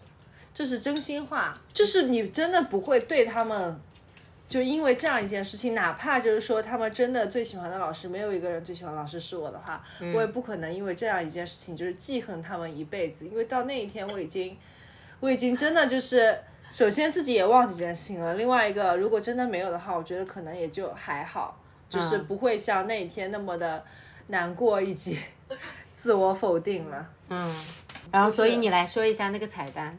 [0.55, 3.81] 这是真心话，就是你真的不会对他们，
[4.49, 9.85] 就因为这样一件事情，哪怕就是说他们真的最喜欢的老师没有一个人最喜欢老师是我的话，
[10.15, 14.57] 我也不可能因为这样一件事情就是记恨他们一辈子，因为到那一天我已经，
[15.21, 16.39] 我已经真的就是。
[16.73, 23.85] 首先自己也忘记这件事情了，另外一个如果真的没有的话，我觉得可能也就还好，就是嗯不会像那一天那么的
[24.29, 25.19] 难过以及
[26.01, 27.11] 自我否定了。
[27.29, 27.53] 嗯，
[28.13, 29.99] 然后所以你来说一下那个彩蛋。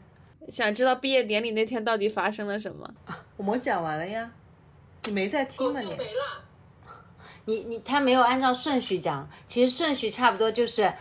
[0.52, 2.86] 想知道毕业典礼那天到底发生了什么？
[3.38, 4.30] 我们讲完了呀，
[5.04, 5.80] 你没在听吗
[7.44, 7.54] 你？
[7.54, 10.92] 你你他没有按照顺序讲，其实顺序差不多就是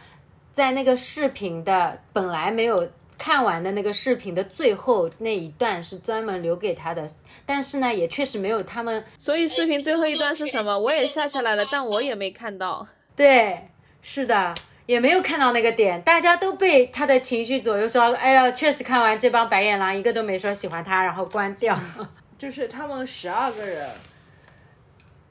[0.54, 7.08] 在那个视频的本来没有看完的那个视频的最后那一段是专门留给他的，
[7.46, 10.80] 但是呢也确实没有他们所以视频最后一段是什么？
[10.80, 12.88] 我也下下来了，但我也没看到。
[13.16, 13.70] 对，
[14.02, 14.56] 是的，
[14.92, 21.80] 也没有看到那个点，大家都被他的情绪左右说，哎呀，确实看完这帮白眼狼一个都没说喜欢他，然后关掉。
[22.38, 23.90] 就是他们十二个人，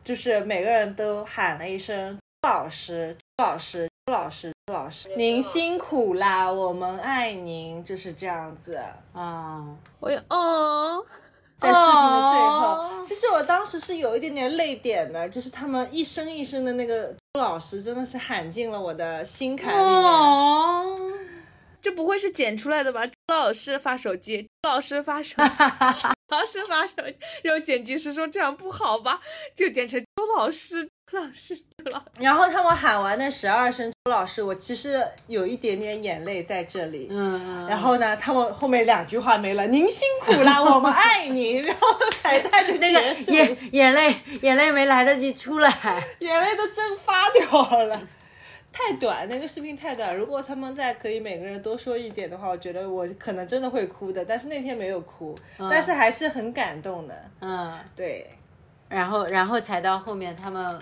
[0.03, 8.81] 就是每个人都喊了一声“老师，老师，朱老师，朱老师，您辛苦啦，我们爱您”，就是这样子。
[9.13, 9.63] 啊、
[9.99, 11.05] 我也哦，
[11.59, 20.03] 在视频的最后，哦就是我当时是有一点点泪点的，就是他们一声一声的那个朱老师，真的是喊进了我的心坎里面。
[20.03, 20.99] 哦，
[21.81, 23.07] 这不会是剪出来的吧？
[23.07, 25.49] 朱老师发手机，朱老师发手机，
[26.27, 29.21] 朱老师发手机，然后剪辑师说这样不好吧，
[29.55, 32.05] 就剪成周老师，朱老师，朱老师。
[32.19, 37.09] 然后他们喊完那十二声朱老师，我其实有一点点眼泪在这里。
[37.11, 41.63] 嗯，然后呢，他们后面两句话没了，您辛苦了，我们爱您。
[41.65, 41.89] 然后
[42.21, 43.01] 彩带就那个，
[43.33, 45.69] 眼眼泪眼泪没来得及出来。
[46.21, 48.01] 眼泪都蒸发掉了。
[48.73, 50.17] 太短，那个视频太短。
[50.17, 54.25] 如果他们再可以每个人多说一点的话，我觉得我可能真的会哭的。
[54.25, 57.15] 但是那天没有哭，但是还是很感动的。
[57.41, 58.31] 嗯，对，
[58.89, 60.81] 然后然后才到后面他们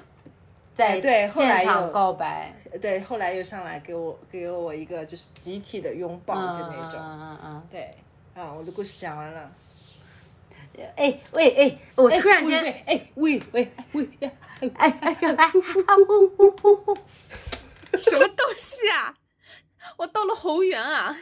[0.78, 7.00] 在哎对后来现场有告白，对，后来又上来给我给了我一个就是集体的拥抱，就那种。
[7.00, 7.90] 嗯嗯嗯对，
[8.34, 9.50] 啊，我的故事讲完了。
[10.76, 10.84] 嗯。
[10.94, 14.70] 哎喂哎，我突然间喂哎喂喂喂呀，哎
[15.00, 15.52] 哎哎啊
[16.08, 16.98] 呜呜呜呜
[17.98, 19.12] 什么东西啊？
[19.96, 21.16] 我到了猴园啊！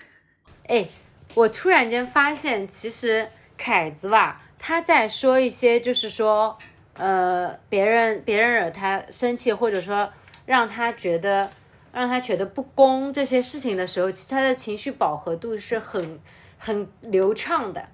[0.68, 0.86] 哎，
[1.32, 6.58] 我突然间发现，其实凯子吧，他在说一些就是说，
[6.98, 10.10] 呃，别人别人惹他生气，或者说
[10.44, 11.50] 让他觉得
[11.92, 16.20] 让他觉得不公这些事情的时候，其实他的情绪饱和度是很
[16.58, 17.86] 很流畅的。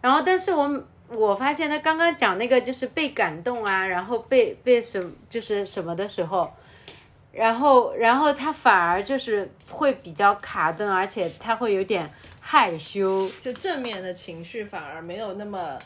[0.00, 6.50] 然后，但是我我发现他刚刚讲那个就是被感动啊，然后被被什就是什么的时候，
[7.32, 15.78] 然后然后他反而就是会比较卡顿，而且他会有点害羞，就正面的情绪反而没有那么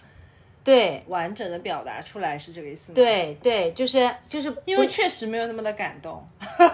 [0.65, 6.27] 对完整的表达出来，是这个意思吗？，对对，就是就是因为确实没有那么的感动，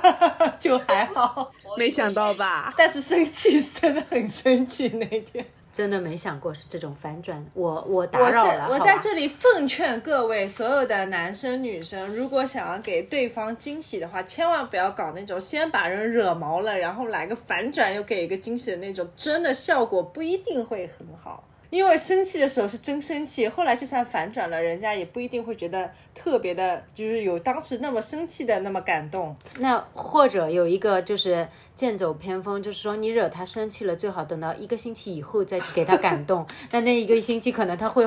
[0.61, 1.53] 就还好。
[1.77, 2.73] 没想到吧？
[2.79, 5.45] 但是生气是真的很生气那天。
[5.73, 21.45] 真的没想过是这种反转，我我打扰了，在我在这里奉劝各位所有的男生女生，如果想要给对方惊喜的话，千万不要搞那种先把人惹毛了，然后来个反转又给一个惊喜的那种，真的效果不一定会很好。
[21.71, 29.35] 因为生气的时候是真生气，后来就算反转了，人家也不一定会觉得特别的，就是有当时那么生气的那么感动。
[29.59, 36.47] 那或者有一个就是剑走偏锋，就是说你惹他生气了，最好等到一个星期以后再去给他感动。
[36.73, 38.07] 那那一个星期可能他会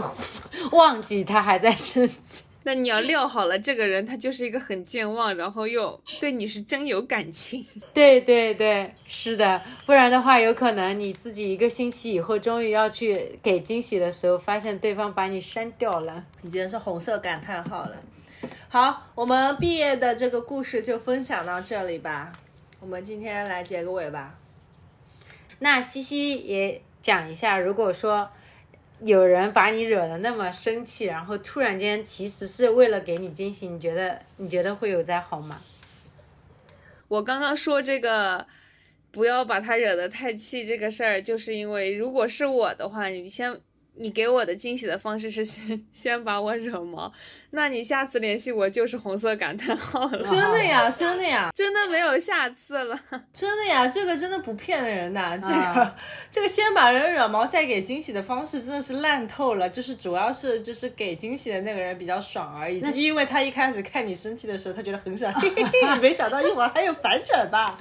[0.72, 2.44] 忘记他还在生气。
[2.66, 7.66] 那你要料好了，这个人他就是一个很健忘，然后又对你是真有感情。
[7.94, 16.24] 对对对，是的，不然的话，有可能你自己一个星期以后终于要去给惊喜的时候，发现对方把你删掉了。
[16.42, 17.98] 已经是红色感叹号了。
[18.70, 22.32] 好，我们毕业的这个故事就分享到这里吧。
[22.80, 24.36] 我们今天来结个尾吧。
[25.60, 28.30] 那西西也讲一下，如果说
[29.06, 35.62] 有人把你惹得那么生气，然后突然间其实是为了给你惊喜，你觉得你觉得会有在好吗？
[37.10, 38.48] 我刚刚说这个，
[39.12, 43.60] 不要把他惹得太气这个事儿，就是因为如果是我的话，你先
[43.96, 47.12] 你给我的惊喜的方式是先 先把我惹毛，
[47.52, 53.00] 那你下次联系我就是红色感叹号了，真的呀，真的呀， 真的没有下次了。
[53.32, 55.38] 真的呀，这个真的不骗人的。
[55.40, 55.96] 这个、啊
[56.32, 59.70] 这个先把人惹毛再给惊喜的方式真的是烂透了。
[59.70, 67.78] 就是主要是就是给惊喜的那个人比较爽而已，那是因为他一开始看你生气的时候，他觉得很爽，嘿嘿嘿，没想到一会儿还有反转吧。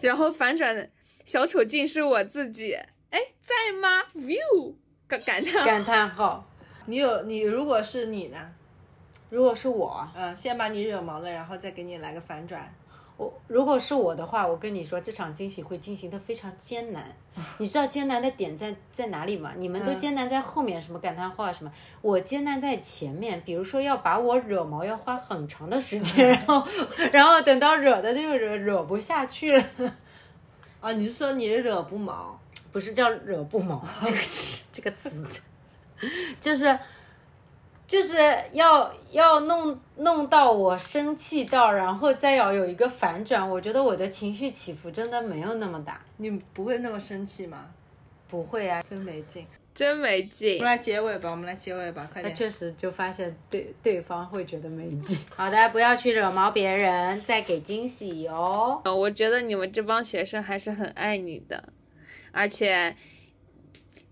[0.00, 0.88] 然后反转
[1.24, 2.76] 小丑竟是我自己，
[3.10, 4.74] 哎，在吗？view
[5.08, 6.44] 感感叹号感叹号。
[6.86, 8.38] 你有你如果是你呢？
[9.28, 12.72] 如果是我，嗯，先把你惹毛了，然后再给你来个反转。
[13.16, 17.14] 我如果是我的话，我跟你说，这场惊喜会进行的非常艰难。
[17.58, 19.52] 你知道艰难的点在在哪里吗？
[19.56, 23.40] 你们都艰难在后面，什么感叹号什么，我艰难在前面。
[23.44, 26.66] 比如说要把我惹毛，要花很长的时间， 然后
[27.12, 29.64] 然后等到惹的就惹惹不下去了，
[30.80, 32.40] 啊，你是说你惹不毛？
[32.72, 34.18] 不是叫惹不毛 这个
[34.72, 35.42] 这个词，
[36.40, 36.78] 就是。
[37.90, 38.18] 就是
[38.52, 43.50] 要要弄弄到我生气到，然后再要有一个反转。
[43.50, 47.66] 我觉得我的情绪起伏真的没有那么大，你不会那么生气吗？
[48.28, 49.44] 不会啊，真没劲。
[49.74, 50.66] 真没劲我们。
[50.66, 52.32] 来结尾吧，我们来结尾吧，快点。
[52.32, 55.18] 那确实就发现对对方会觉得没劲。
[55.34, 58.80] 好的，不要去惹毛别人，再给惊喜哦。
[58.84, 61.72] 呃我觉得你们这帮学生还是很爱你的，
[62.32, 62.94] 而且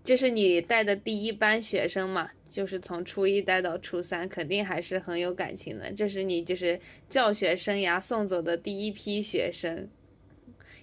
[0.03, 5.91] 这是你带的第一班学生嘛，就是从初一带到初三，肯定还是很有感情的。
[5.91, 9.87] 这是你就是教学生涯送走的第一批学生，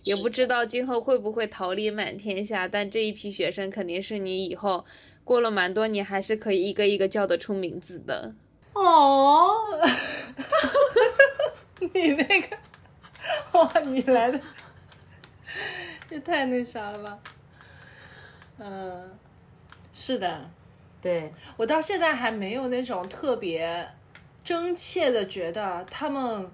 [0.02, 4.84] 也不知道今后会不会桃李满天下，但这一批学生肯定是你以后
[5.24, 8.34] 过了蛮多年，还是可以一个一个叫得出名字的。
[8.74, 9.50] 哦，
[11.80, 12.56] 你那个，
[13.52, 14.40] 哇，你来的，
[16.10, 17.18] 也太那啥了吧？
[18.58, 19.18] 嗯，
[19.92, 20.48] 是的，
[21.02, 23.88] 对，我到现在还没有那种特别
[24.44, 26.50] 真切的觉得他们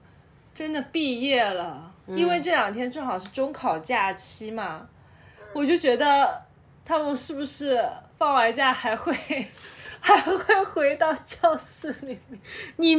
[0.54, 4.88] 真的毕业了，因为这两天正好是中考假期嘛，
[5.52, 6.42] 我就觉得
[6.84, 7.88] 他们是不是
[8.18, 9.14] 放完假还会
[10.00, 12.40] 还会回到教室里面？
[12.76, 12.96] 你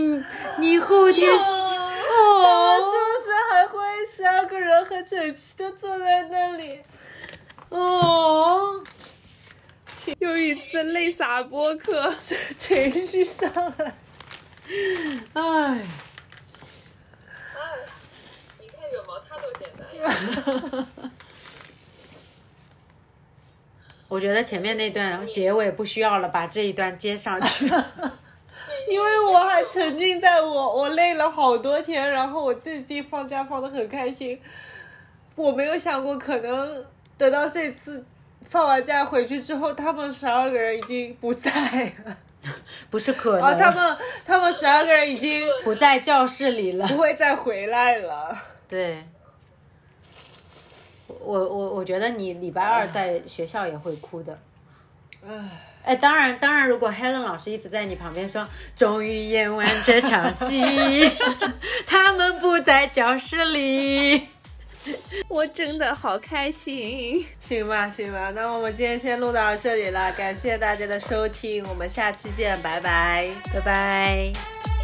[0.60, 1.30] 你后天
[2.44, 6.82] 他们是不是还会十二个人很整齐的坐在那里？
[7.70, 8.84] 哦，
[10.20, 12.14] 又一次泪洒播客，
[12.58, 13.94] 情绪上来，
[15.34, 15.82] 哎，
[18.60, 20.88] 你看惹毛他都简单呀。
[24.10, 27.68] 我觉得前面那段结尾不需要了，把这一段接上去。
[28.90, 34.40] 因为我还沉浸在我我累了好多天，然后我这季放假放的很开心，
[35.36, 36.86] 我没有想过可能
[37.18, 38.04] 等到这次
[38.50, 41.52] 放完假回去之后，他们十二个人已经不在
[42.06, 42.18] 了，
[42.92, 46.86] 不是可能，啊，他们他们十二个人已经不在教室里了。
[46.88, 48.38] 不会再回来了。
[48.68, 49.04] 对，
[51.08, 54.38] 我我我觉得你礼拜二在学校也会哭的。
[55.84, 60.64] 哎，当然当然，如果 Helen 老师一直在你旁边说“终于演完这场戏”，
[61.86, 64.28] 他们不在教室里。
[65.30, 67.26] 我真的好开心。
[67.40, 73.30] 行吧，行吧，那我们今天先录到这里了，感谢大家的收听，我们下期见，拜拜。
[73.54, 74.34] 拜拜。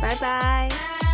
[0.01, 1.08] 拜拜。